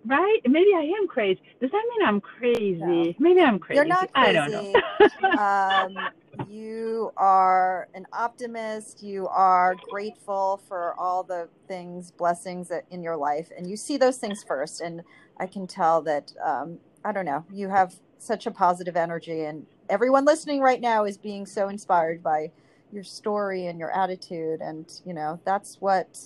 [0.06, 0.40] right.
[0.46, 1.42] Maybe I am crazy.
[1.62, 2.78] Does that mean I'm crazy?
[2.80, 3.14] No.
[3.20, 3.78] Maybe I'm crazy.
[3.78, 4.30] You're not crazy.
[4.30, 5.38] I don't know.
[5.40, 6.10] um,
[6.48, 9.02] you are an optimist.
[9.02, 13.98] You are grateful for all the things, blessings that in your life, and you see
[13.98, 14.82] those things first.
[14.82, 15.02] And
[15.40, 17.46] I can tell that um, I don't know.
[17.52, 22.24] You have such a positive energy, and everyone listening right now is being so inspired
[22.24, 22.52] by
[22.92, 26.20] your story and your attitude, and you know that's what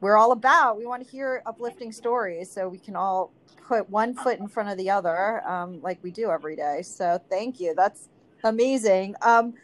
[0.00, 0.78] we're all about.
[0.78, 3.32] We want to hear uplifting stories, so we can all
[3.66, 6.82] put one foot in front of the other, um, like we do every day.
[6.82, 7.74] So thank you.
[7.74, 8.08] That's
[8.42, 9.14] amazing.
[9.22, 9.54] Um,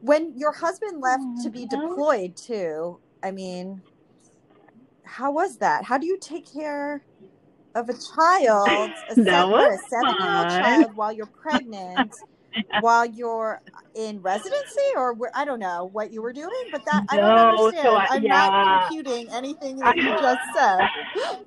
[0.00, 3.82] when your husband left to be deployed too, I mean,
[5.04, 5.84] how was that?
[5.84, 7.02] How do you take care
[7.78, 12.12] of a child, a, seven, seven year old child, while you're pregnant,
[12.80, 13.60] while you're
[13.94, 17.58] in residency, or I don't know what you were doing, but that no, I don't
[17.58, 17.86] understand.
[17.86, 18.28] So I, I'm yeah.
[18.28, 21.44] not computing anything that you just said.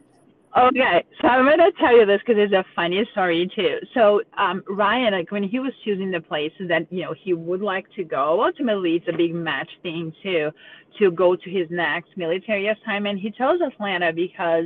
[0.57, 3.77] Okay, so I'm gonna tell you this because it's a funny story too.
[3.93, 7.61] So um, Ryan, like when he was choosing the places that you know he would
[7.61, 10.51] like to go, ultimately it's a big match thing too,
[10.99, 13.21] to go to his next military assignment.
[13.21, 14.65] He chose Atlanta because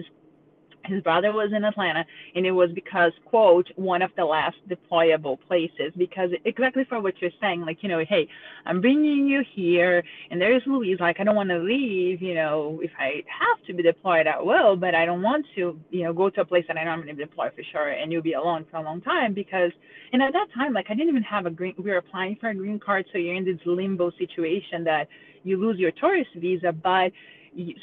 [0.85, 2.05] his brother was in Atlanta,
[2.35, 5.91] and it was because, quote, one of the last deployable places.
[5.97, 8.27] Because exactly for what you're saying, like, you know, hey,
[8.65, 10.99] I'm bringing you here, and there's Louise.
[10.99, 12.21] Like, I don't want to leave.
[12.21, 15.79] You know, if I have to be deployed, I will, but I don't want to,
[15.89, 17.63] you know, go to a place that I know I'm going to be deployed for
[17.71, 19.33] sure, and you'll be alone for a long time.
[19.33, 19.71] Because,
[20.13, 21.73] and at that time, like, I didn't even have a green.
[21.77, 25.07] We were applying for a green card, so you're in this limbo situation that
[25.43, 27.11] you lose your tourist visa, but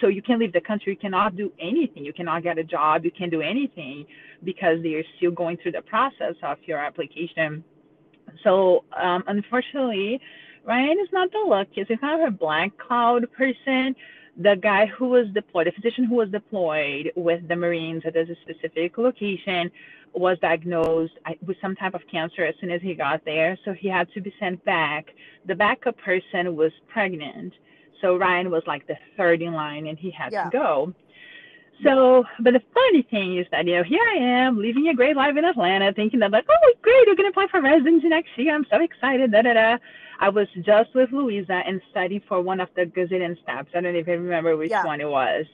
[0.01, 0.93] so you can't leave the country.
[0.93, 2.05] You cannot do anything.
[2.05, 3.05] You cannot get a job.
[3.05, 4.07] You can't do anything
[4.45, 7.65] because they're still going through the process of your application.
[8.45, 10.21] So um, unfortunately
[10.65, 11.91] ryan is not the luckiest.
[11.91, 13.95] He's kind of a black cloud person.
[14.37, 18.27] The guy who was deployed the physician who was deployed with the marines at a
[18.43, 19.71] specific location
[20.15, 21.15] was diagnosed
[21.45, 23.59] with some type of cancer as soon as he got there.
[23.65, 25.07] So he had to be sent back.
[25.47, 27.53] The backup person was pregnant
[28.03, 30.45] so Ryan was like the third in line and he had yeah.
[30.45, 30.95] to go.
[31.85, 35.17] So, but the funny thing is that, you know, here I am living a great
[35.17, 38.31] life in Atlanta, thinking that, like, oh, great, we're going to apply for residency next
[38.37, 38.55] year.
[38.55, 39.33] I'm so excited.
[39.33, 39.77] Da, da, da.
[40.21, 43.71] I was just with Louisa and studying for one of the Gazillion steps.
[43.75, 44.85] I don't even remember which yeah.
[44.85, 45.45] one it was.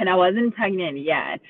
[0.00, 1.40] And I wasn't pregnant yet.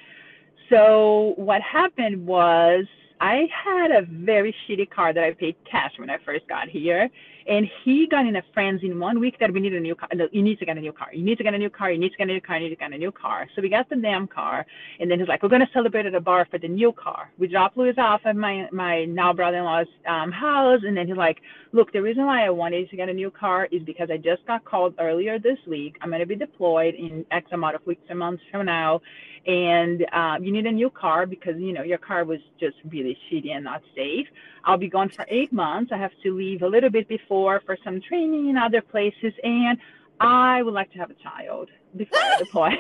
[0.68, 2.84] So, what happened was
[3.20, 7.08] I had a very shitty car that I paid cash when I first got here
[7.46, 10.08] and he got in a frenzy in one week that we need a new car.
[10.14, 11.08] No, you need to get a new car.
[11.12, 11.90] You need to get a new car.
[11.90, 12.58] You need to get a new car.
[12.58, 13.48] You need to get a new car.
[13.54, 14.66] So we got the damn car,
[14.98, 17.48] and then he's like, "We're gonna celebrate at a bar for the new car." We
[17.48, 21.38] dropped Louis off at my my now brother-in-law's um, house, and then he's like,
[21.72, 24.44] "Look, the reason why I wanted to get a new car is because I just
[24.46, 25.96] got called earlier this week.
[26.00, 29.00] I'm gonna be deployed in X amount of weeks or months from now,
[29.46, 33.16] and uh, you need a new car because you know your car was just really
[33.30, 34.26] shitty and not safe.
[34.64, 35.92] I'll be gone for eight months.
[35.92, 39.78] I have to leave a little bit before for some training in other places, and
[40.20, 42.68] I would like to have a child before I deploy.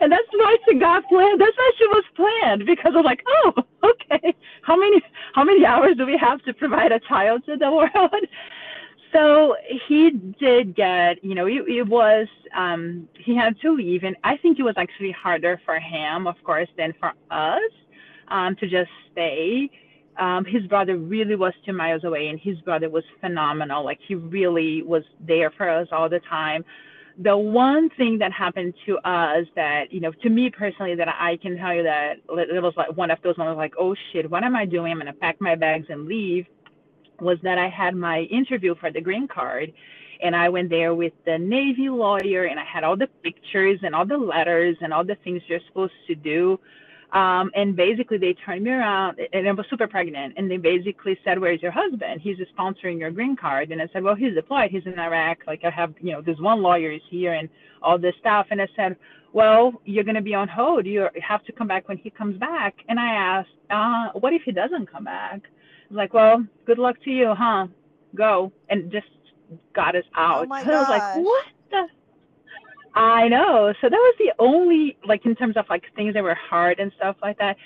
[0.00, 1.40] and that's why she got planned.
[1.40, 3.52] That's why she was planned because I'm like, oh,
[3.84, 4.34] okay.
[4.62, 5.02] How many
[5.34, 8.26] how many hours do we have to provide a child to the world?
[9.12, 9.56] So
[9.88, 14.04] he did get, you know, it, it was, um, he had to leave.
[14.04, 17.72] And I think it was actually harder for him, of course, than for us
[18.28, 19.68] um, to just stay.
[20.18, 23.84] Um, his brother really was two miles away, and his brother was phenomenal.
[23.84, 26.64] Like, he really was there for us all the time.
[27.18, 31.36] The one thing that happened to us that, you know, to me personally, that I
[31.38, 34.44] can tell you that it was like one of those moments like, oh shit, what
[34.44, 34.92] am I doing?
[34.92, 36.46] I'm going to pack my bags and leave
[37.20, 39.72] was that I had my interview for the green card
[40.22, 43.94] and I went there with the Navy lawyer and I had all the pictures and
[43.94, 46.58] all the letters and all the things you're supposed to do.
[47.12, 51.18] Um, and basically they turned me around and I was super pregnant and they basically
[51.24, 52.20] said, where's your husband?
[52.22, 53.72] He's sponsoring your green card.
[53.72, 54.70] And I said, well, he's deployed.
[54.70, 55.38] He's in Iraq.
[55.46, 57.48] Like I have, you know, this one lawyer is here and
[57.82, 58.46] all this stuff.
[58.50, 58.96] And I said,
[59.32, 60.86] well, you're going to be on hold.
[60.86, 62.74] You have to come back when he comes back.
[62.88, 65.42] And I asked, uh, what if he doesn't come back?
[65.90, 67.66] Like, well, good luck to you, huh?
[68.14, 68.52] Go.
[68.68, 69.06] And just
[69.74, 70.44] got us out.
[70.44, 71.86] Oh my I was like, what the?
[72.98, 73.72] I know.
[73.80, 76.92] So that was the only, like, in terms of like things that were hard and
[76.96, 77.56] stuff like that.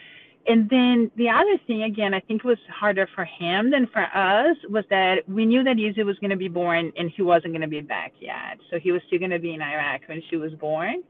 [0.46, 4.56] And then the other thing, again, I think was harder for him than for us
[4.68, 7.62] was that we knew that Izzy was going to be born and he wasn't going
[7.62, 8.58] to be back yet.
[8.70, 11.02] So he was still going to be in Iraq when she was born.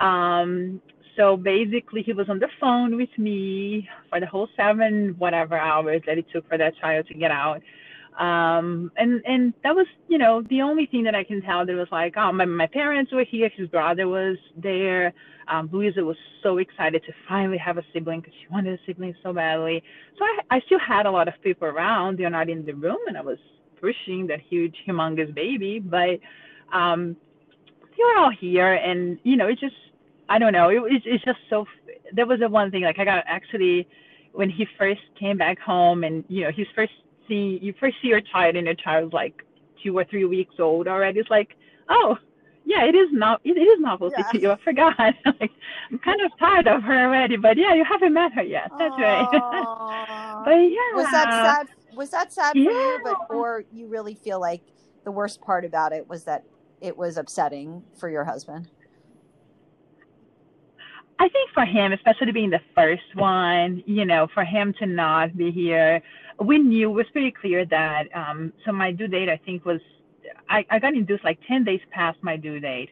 [0.00, 0.80] Um,
[1.16, 6.02] so basically, he was on the phone with me for the whole seven whatever hours
[6.06, 7.60] that it took for that child to get out.
[8.18, 11.64] Um, and and that was, you know, the only thing that I can tell.
[11.64, 13.50] That was like, oh, my my parents were here.
[13.54, 15.12] His brother was there.
[15.48, 19.14] Um, Louisa was so excited to finally have a sibling because she wanted a sibling
[19.22, 19.82] so badly.
[20.18, 22.18] So I, I still had a lot of people around.
[22.18, 23.38] They're not in the room, and I was
[23.80, 25.78] pushing that huge, humongous baby.
[25.78, 26.20] But
[26.72, 27.16] um,
[27.96, 29.74] they were all here, and you know, it just
[30.32, 30.70] I don't know.
[30.70, 31.66] It, it's, it's just so.
[32.16, 33.86] That was the one thing like I got actually
[34.32, 36.92] when he first came back home and you know he's first
[37.28, 39.44] see you first see your child and your child's like
[39.82, 41.20] two or three weeks old already.
[41.20, 41.50] It's like
[41.90, 42.16] oh
[42.64, 43.42] yeah, it is not.
[43.44, 44.22] It is novel yeah.
[44.22, 44.50] to you.
[44.52, 44.96] I forgot.
[45.26, 45.50] like,
[45.90, 47.36] I'm kind of tired of her already.
[47.36, 48.70] But yeah, you haven't met her yet.
[48.78, 49.28] That's right.
[50.44, 51.68] but yeah, was that sad?
[51.94, 52.64] Was that sad yeah.
[52.64, 53.00] for you?
[53.04, 54.62] But or you really feel like
[55.04, 56.44] the worst part about it was that
[56.80, 58.70] it was upsetting for your husband?
[61.22, 65.36] I think for him, especially being the first one, you know, for him to not
[65.36, 66.02] be here,
[66.44, 68.08] we knew it was pretty clear that.
[68.12, 69.80] Um, so my due date, I think, was
[70.50, 72.88] I, I got induced like 10 days past my due date.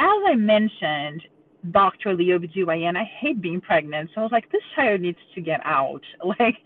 [0.00, 1.22] As I mentioned,
[1.70, 2.14] Dr.
[2.14, 4.10] Leo OBGYN, I hate being pregnant.
[4.14, 6.02] So I was like, this child needs to get out.
[6.40, 6.56] Like,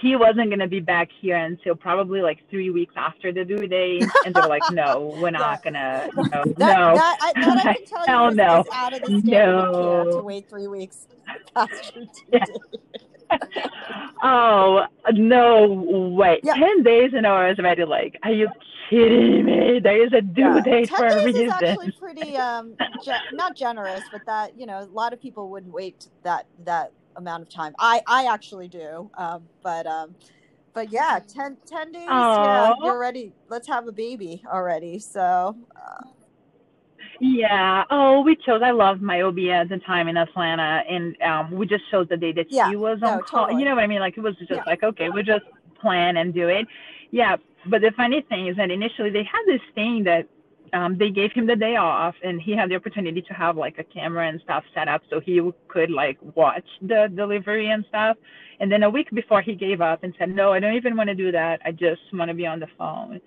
[0.00, 3.68] he wasn't going to be back here until probably like three weeks after the due
[3.68, 4.04] date.
[4.24, 6.94] And they were like, no, we're not going to, no, that, no.
[6.94, 8.64] That, I, that I can tell Hell you no.
[8.72, 10.10] out of the no.
[10.10, 11.06] to wait three weeks
[11.54, 12.48] after due date.
[14.22, 16.40] Oh no way!
[16.42, 16.54] Yeah.
[16.54, 18.48] Ten days and I was already like, are you
[18.90, 19.80] kidding me?
[19.80, 20.60] There is a due yeah.
[20.60, 21.46] date for a reason.
[21.46, 25.50] Is actually pretty um ge- not generous, but that you know a lot of people
[25.50, 27.74] wouldn't wait that that amount of time.
[27.78, 30.14] I I actually do, um, but um,
[30.72, 32.08] but yeah, 10, 10 days.
[32.08, 32.44] Aww.
[32.44, 33.32] Yeah, you're ready.
[33.48, 34.98] Let's have a baby already.
[34.98, 35.56] So.
[35.76, 36.02] Uh,
[37.20, 37.84] yeah.
[37.90, 38.62] Oh, we chose.
[38.62, 42.16] I loved my OB at the time in Atlanta, and um, we just chose the
[42.16, 42.70] day that yeah.
[42.70, 43.46] she was on no, call.
[43.46, 43.62] Totally.
[43.62, 44.00] You know what I mean?
[44.00, 44.62] Like it was just yeah.
[44.66, 45.44] like, okay, we just
[45.80, 46.66] plan and do it.
[47.10, 47.36] Yeah.
[47.66, 50.28] But the funny thing is that initially they had this thing that
[50.74, 53.78] um, they gave him the day off, and he had the opportunity to have like
[53.78, 58.16] a camera and stuff set up so he could like watch the delivery and stuff.
[58.60, 61.08] And then a week before he gave up and said, "No, I don't even want
[61.08, 61.60] to do that.
[61.64, 63.20] I just want to be on the phone."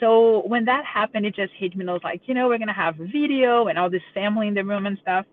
[0.00, 1.82] So when that happened, it just hit me.
[1.82, 4.54] And I was like, you know, we're gonna have video and all this family in
[4.54, 5.26] the room and stuff.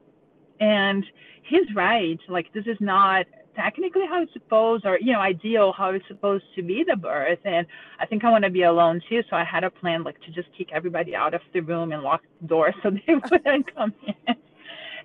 [0.60, 1.04] And
[1.44, 2.20] he's right.
[2.28, 3.26] Like this is not
[3.58, 7.40] technically how it's supposed or you know ideal how it's supposed to be the birth
[7.44, 7.66] and
[8.00, 10.32] i think i want to be alone too so i had a plan like to
[10.32, 13.92] just kick everybody out of the room and lock the door so they wouldn't come
[14.06, 14.36] in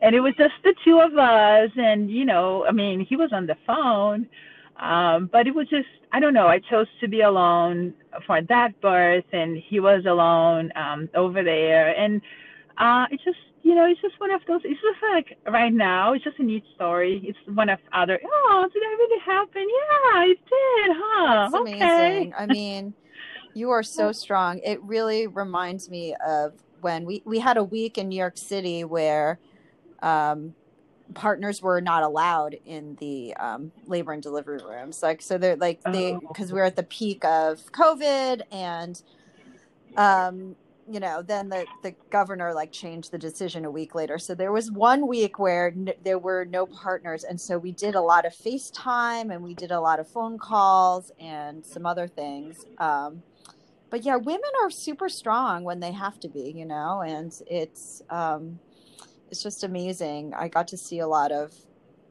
[0.02, 3.30] and it was just the two of us and you know i mean he was
[3.32, 4.28] on the phone
[4.78, 7.94] um, but it was just, I don't know, I chose to be alone
[8.26, 11.96] for that birth and he was alone um, over there.
[11.96, 12.20] And
[12.78, 16.12] uh, it's just, you know, it's just one of those, it's just like right now,
[16.14, 17.22] it's just a neat story.
[17.24, 19.62] It's one of other, oh, did that really happen?
[19.62, 21.48] Yeah, it did, huh?
[21.50, 21.72] That's okay.
[21.72, 22.34] amazing.
[22.36, 22.94] I mean,
[23.54, 24.58] you are so strong.
[24.64, 28.82] It really reminds me of when we, we had a week in New York City
[28.82, 29.38] where
[30.02, 30.54] um,
[31.12, 35.80] partners were not allowed in the um, labor and delivery rooms like so they're like
[35.92, 36.54] they because oh.
[36.54, 39.02] we are at the peak of covid and
[39.96, 40.56] um
[40.88, 44.52] you know then the the governor like changed the decision a week later so there
[44.52, 48.24] was one week where n- there were no partners and so we did a lot
[48.24, 53.22] of facetime and we did a lot of phone calls and some other things um
[53.90, 58.02] but yeah women are super strong when they have to be you know and it's
[58.10, 58.58] um
[59.32, 60.34] it's just amazing.
[60.34, 61.54] I got to see a lot of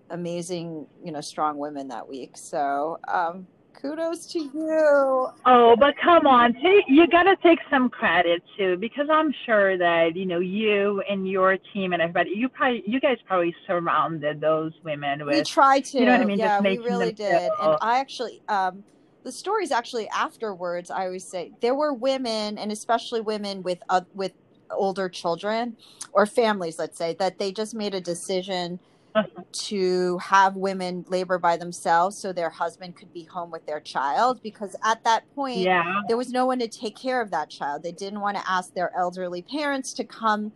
[0.09, 2.31] amazing, you know, strong women that week.
[2.35, 3.45] So, um,
[3.79, 5.29] kudos to you.
[5.45, 9.77] Oh, but come on, take, you got to take some credit too, because I'm sure
[9.77, 14.41] that you know you and your team and everybody, you probably, you guys probably surrounded
[14.41, 15.35] those women with.
[15.35, 15.99] We tried to.
[15.99, 16.39] You know what I mean?
[16.39, 17.51] Yeah, we really did.
[17.51, 17.55] Feel.
[17.61, 18.83] And I actually, um,
[19.23, 24.01] the stories actually afterwards, I always say there were women, and especially women with uh,
[24.15, 24.33] with
[24.73, 25.77] older children
[26.13, 28.79] or families, let's say, that they just made a decision
[29.15, 29.43] uh-huh.
[29.51, 34.41] to have women labor by themselves so their husband could be home with their child
[34.41, 36.01] because at that point yeah.
[36.07, 38.73] there was no one to take care of that child they didn't want to ask
[38.73, 40.51] their elderly parents to come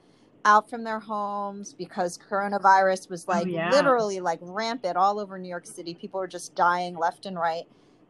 [0.45, 3.69] out from their homes because coronavirus was oh, like oh, yeah.
[3.71, 7.65] literally like rampant all over New York City people were just dying left and right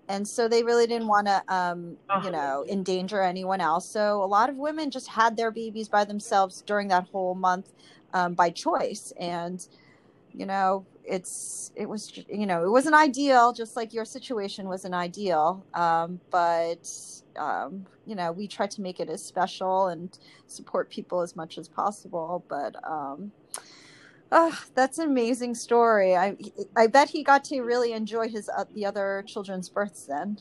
[0.07, 3.87] and so they really didn't want to um, you know endanger anyone else.
[3.89, 7.71] So a lot of women just had their babies by themselves during that whole month
[8.13, 9.13] um, by choice.
[9.19, 9.65] And
[10.33, 14.93] you know it's it was you know it wasn't ideal just like your situation wasn't
[14.93, 15.65] ideal.
[15.73, 16.89] Um, but
[17.37, 21.57] um, you know we try to make it as special and support people as much
[21.57, 22.43] as possible.
[22.47, 23.31] But um,
[24.31, 26.15] Oh, that's an amazing story.
[26.15, 26.35] I
[26.75, 30.39] I bet he got to really enjoy his uh, the other children's births then.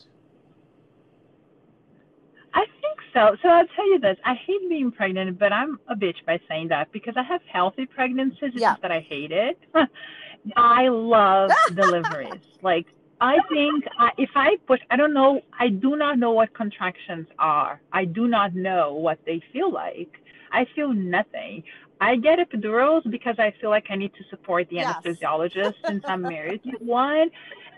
[2.53, 3.35] I think so.
[3.41, 6.69] So I'll tell you this: I hate being pregnant, but I'm a bitch by saying
[6.69, 8.39] that because I have healthy pregnancies.
[8.53, 8.71] It's yeah.
[8.71, 9.59] just that I hate it.
[10.55, 12.41] I love deliveries.
[12.61, 12.87] Like
[13.21, 15.41] I think I, if I push, I don't know.
[15.57, 17.81] I do not know what contractions are.
[17.91, 20.19] I do not know what they feel like.
[20.51, 21.63] I feel nothing.
[22.01, 24.95] I get epidurals because I feel like I need to support the Yes.
[25.03, 27.29] anesthesiologist since I'm married to one.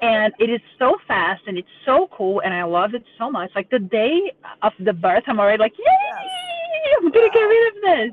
[0.02, 3.52] And it is so fast and it's so cool and I love it so much.
[3.56, 5.86] Like the day of the birth, I'm already like, yay!
[6.98, 8.12] I'm gonna get rid of this.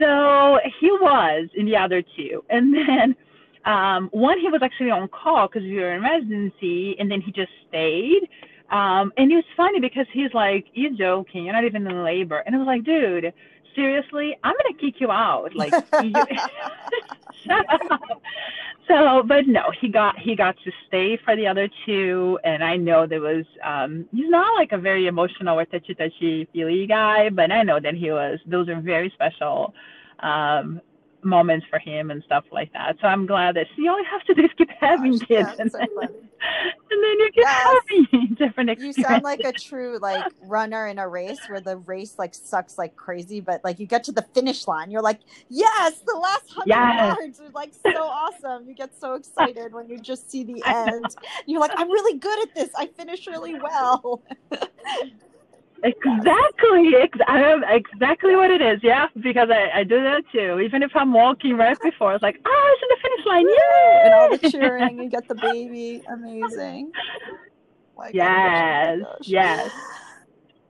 [0.00, 2.44] So he was in the other two.
[2.50, 3.16] And then
[3.64, 7.32] um, one, he was actually on call because we were in residency, and then he
[7.32, 8.28] just stayed.
[8.70, 11.44] Um, and it was funny because he's like, "You're joking.
[11.44, 13.32] You're not even in labor." And I was like, "Dude,
[13.74, 15.54] seriously, I'm gonna kick you out.
[15.54, 15.72] Like,
[17.44, 18.00] shut up."
[18.88, 22.76] So, but no, he got he got to stay for the other two, and I
[22.76, 23.44] know there was.
[23.62, 27.80] Um, he's not like a very emotional or touchy touchy feely guy, but I know
[27.80, 28.38] that he was.
[28.46, 29.72] Those are very special.
[30.20, 30.80] Um,
[31.24, 32.96] moments for him and stuff like that.
[33.00, 35.50] So I'm glad that see all you have to do is keep having Gosh, kids
[35.58, 35.88] and so then,
[36.90, 37.66] and then you keep Yes.
[37.66, 38.76] having different experiences.
[38.76, 42.76] You sound like a true like runner in a race where the race like sucks
[42.76, 46.44] like crazy, but like you get to the finish line, you're like, yes, the last
[46.50, 47.16] hundred Yes.
[47.18, 48.66] yards are like so awesome.
[48.66, 51.14] You get so excited when you just see the end.
[51.46, 52.70] You're like, I'm really good at this.
[52.76, 54.22] I finish really well.
[55.84, 57.18] Exactly, ex-
[57.68, 58.80] exactly what it is.
[58.82, 60.58] Yeah, because I, I do that too.
[60.60, 64.02] Even if I'm walking right before, it's like, oh, it's in the finish line, yay!
[64.04, 66.02] and all the cheering, you get the baby.
[66.10, 66.90] Amazing.
[67.98, 69.28] My Yes, my gosh.
[69.28, 69.70] yes.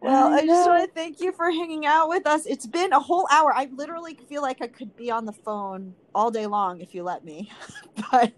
[0.00, 2.44] Well, I I just want to thank you for hanging out with us.
[2.44, 3.54] It's been a whole hour.
[3.54, 7.04] I literally feel like I could be on the phone all day long if you
[7.04, 7.50] let me.
[8.10, 8.32] but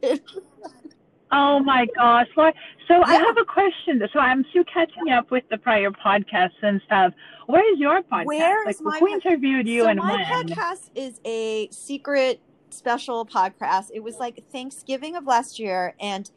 [1.33, 2.53] Oh my gosh, Laura.
[2.89, 4.01] So I have a question.
[4.13, 7.13] So I'm still catching up with the prior podcasts and stuff.
[7.47, 8.27] Where is your podcast?
[8.27, 10.49] Where like is my who interviewed you so and my when?
[10.49, 13.87] podcast is a secret special podcast.
[13.93, 16.31] It was like Thanksgiving of last year, and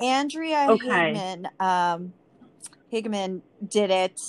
[0.00, 0.86] Andrea Okay.
[0.86, 2.12] Higman, um,
[2.92, 4.20] Higman did it,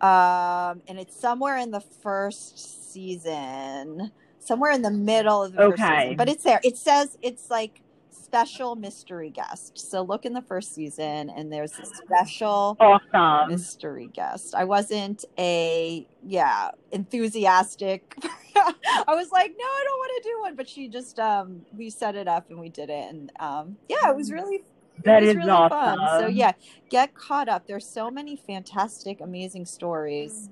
[0.00, 5.82] um, and it's somewhere in the first season, somewhere in the middle of the first
[5.82, 6.16] season.
[6.16, 6.60] But it's there.
[6.62, 7.82] It says it's like
[8.26, 9.78] special mystery guest.
[9.78, 13.48] So look in the first season, and there's a special Awesome.
[13.48, 14.54] mystery guest.
[14.54, 18.02] I wasn't a yeah enthusiastic.
[18.56, 20.56] I was like, no, I don't want to do one.
[20.56, 24.10] But she just um we set it up and we did it, and um yeah,
[24.10, 24.64] it was really
[25.04, 25.68] it That is really awesome.
[25.68, 26.08] fun.
[26.08, 26.52] So yeah,
[26.90, 27.66] get caught up.
[27.66, 30.50] There's so many fantastic, amazing stories.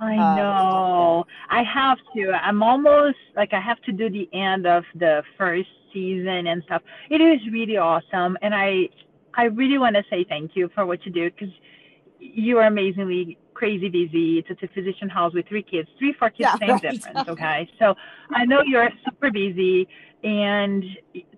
[0.00, 1.24] I Um, know.
[1.50, 2.32] I have to.
[2.32, 6.82] I'm almost like I have to do the end of the first season and stuff.
[7.08, 8.90] It is really awesome, and I
[9.34, 11.54] I really want to say thank you for what you do because
[12.18, 14.38] you are amazingly crazy busy.
[14.38, 16.82] It's, it's a physician house with three kids, three four kids, Yeah, same right.
[16.82, 17.28] difference.
[17.28, 17.94] Okay, so
[18.32, 19.88] I know you're super busy,
[20.24, 20.84] and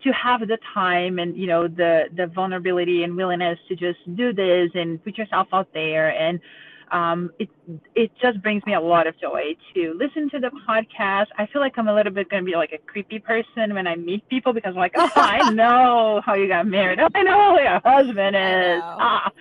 [0.03, 4.33] to have the time and you know the the vulnerability and willingness to just do
[4.33, 6.41] this and put yourself out there and
[6.93, 7.49] um, it
[7.95, 11.27] it just brings me a lot of joy to listen to the podcast.
[11.37, 13.87] I feel like I'm a little bit going to be like a creepy person when
[13.87, 17.01] I meet people because I'm like, oh, I know how you got married.
[17.01, 18.83] I know who your husband is.
[18.85, 19.33] Ah.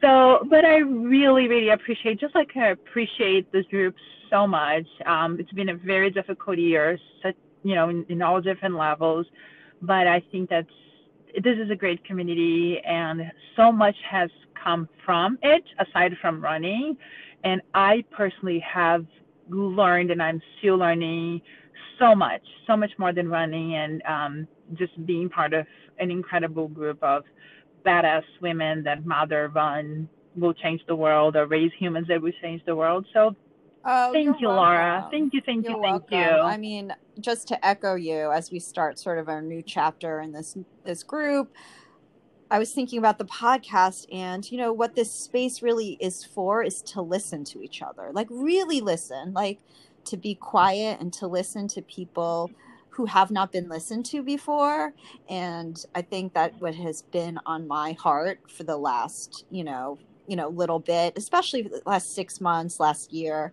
[0.00, 3.96] So, but I really, really appreciate, just like I appreciate this group
[4.30, 4.86] so much.
[5.06, 9.26] Um, it's been a very difficult year, such, you know, in, in all different levels.
[9.82, 10.68] But I think that's
[11.34, 13.22] this is a great community, and
[13.56, 14.30] so much has
[14.68, 16.96] come from it aside from running.
[17.44, 19.06] And I personally have
[19.48, 21.40] learned, and I'm still learning
[21.98, 25.66] so much, so much more than running, and um, just being part of
[25.98, 27.24] an incredible group of
[27.86, 32.62] badass women that mother run will change the world or raise humans that will change
[32.66, 33.06] the world.
[33.12, 33.34] So
[33.84, 35.08] Oh, thank you, Laura.
[35.10, 36.18] Thank you, thank You're you, thank welcome.
[36.18, 36.42] you.
[36.42, 40.32] I mean, just to echo you as we start sort of our new chapter in
[40.32, 41.54] this this group,
[42.50, 46.62] I was thinking about the podcast and you know what this space really is for
[46.62, 48.10] is to listen to each other.
[48.12, 49.60] Like really listen, like
[50.06, 52.52] to be quiet and to listen to people
[52.90, 54.94] who have not been listened to before
[55.28, 60.00] and I think that what has been on my heart for the last, you know,
[60.26, 63.52] you know, little bit, especially the last 6 months, last year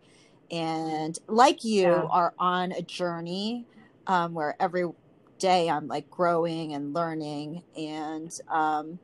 [0.51, 2.07] and like you Yeah.
[2.11, 3.67] are on a journey
[4.07, 4.85] um, where every
[5.39, 8.99] day i'm like growing and learning and um,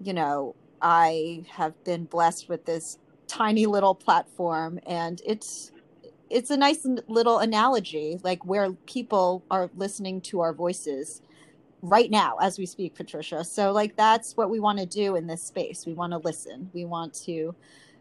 [0.00, 5.72] you know i have been blessed with this tiny little platform and it's
[6.28, 11.22] it's a nice little analogy like where people are listening to our voices
[11.82, 13.44] right now as we speak patricia.
[13.44, 15.86] So like that's what we want to do in this space.
[15.86, 16.70] We want to listen.
[16.72, 17.54] We want to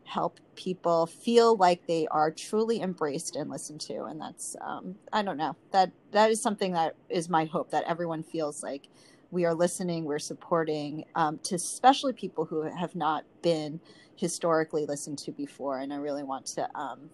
[0.06, 5.22] help people feel like they are truly embraced and listened to and that's um, i
[5.22, 8.88] don't know that that is something that is my hope that everyone feels like
[9.32, 13.80] we are listening we're supporting um, to especially people who have not been
[14.16, 17.10] historically listened to before and i really want to um,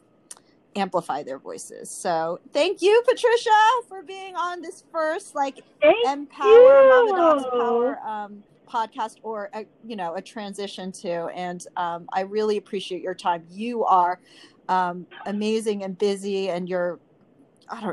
[0.75, 1.89] amplify their voices.
[1.89, 3.49] So thank you, Patricia,
[3.87, 7.45] for being on this first like Thank Empower you.
[7.59, 11.27] Power um, podcast or a, you know a transition to.
[11.27, 13.43] And um, I really appreciate your time.
[13.49, 14.19] You are
[14.69, 16.99] um, amazing and busy, and your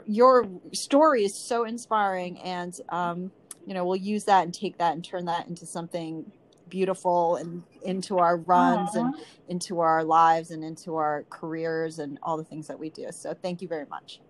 [0.06, 2.38] your story is so inspiring.
[2.40, 3.30] And um,
[3.66, 6.30] you know we'll use that and take that and turn that into something
[6.68, 9.14] beautiful and into our runs and
[9.48, 13.06] into our lives and into our careers and all the things that we do.
[13.10, 14.20] So thank you very much.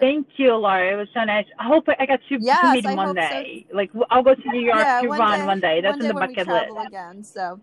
[0.00, 0.92] Thank you, Laura.
[0.92, 1.46] It was so nice.
[1.58, 3.44] I hope I got to, Yes, to meet I one hope so.
[3.76, 5.80] Like I'll go to New York yeah, to one run day, one day.
[5.80, 6.64] That's one in day the when we bucket list.
[6.66, 7.24] travel again.
[7.24, 7.60] So,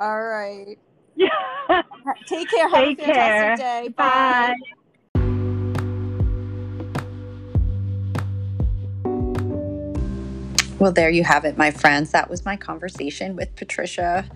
[0.00, 0.78] all right.
[1.16, 1.82] Yeah.
[2.26, 2.68] Take care.
[2.68, 3.56] Have Take a fantastic care.
[3.56, 3.88] day.
[3.96, 4.54] Bye.
[10.80, 12.10] Well, there you have it, my friends.
[12.10, 14.26] That was my conversation with Patricia.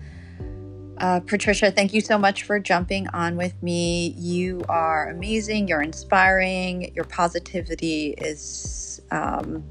[0.99, 4.15] Uh, Patricia, thank you so much for jumping on with me.
[4.17, 5.67] You are amazing.
[5.67, 6.91] You're inspiring.
[6.95, 9.63] Your positivity is um,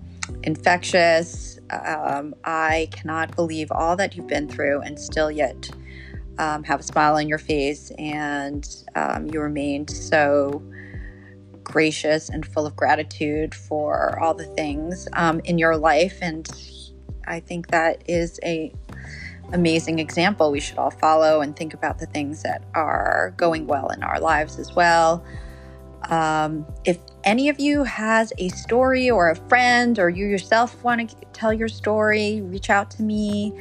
[0.44, 1.58] infectious.
[1.70, 5.70] Um, I cannot believe all that you've been through and still yet
[6.38, 7.92] um, have a smile on your face.
[7.98, 10.62] And um, you remained so
[11.62, 16.18] gracious and full of gratitude for all the things um, in your life.
[16.22, 16.48] And
[17.26, 18.72] I think that is a
[19.52, 23.88] amazing example we should all follow and think about the things that are going well
[23.88, 25.24] in our lives as well.
[26.10, 31.10] Um, if any of you has a story or a friend or you yourself want
[31.10, 33.52] to tell your story, reach out to me.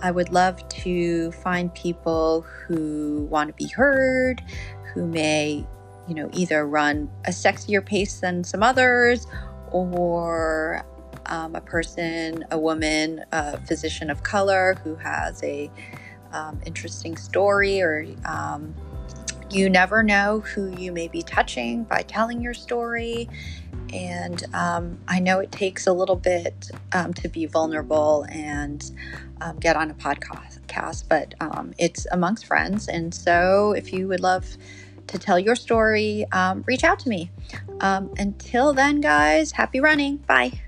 [0.00, 4.42] I would love to find people who want to be heard,
[4.94, 5.66] who may,
[6.08, 9.26] you know, either run a sexier pace than some others
[9.72, 10.84] or
[11.26, 15.70] um, a person, a woman, a physician of color who has a
[16.32, 18.74] um, interesting story, or um,
[19.50, 23.28] you never know who you may be touching by telling your story.
[23.92, 28.90] And um, I know it takes a little bit um, to be vulnerable and
[29.42, 31.34] um, get on a podcast, but
[31.78, 32.88] it's amongst friends.
[32.88, 34.56] And so if you would love
[35.08, 37.30] to tell your story, um, reach out to me.
[37.80, 40.18] Um, until then, guys, happy running.
[40.18, 40.62] Bye.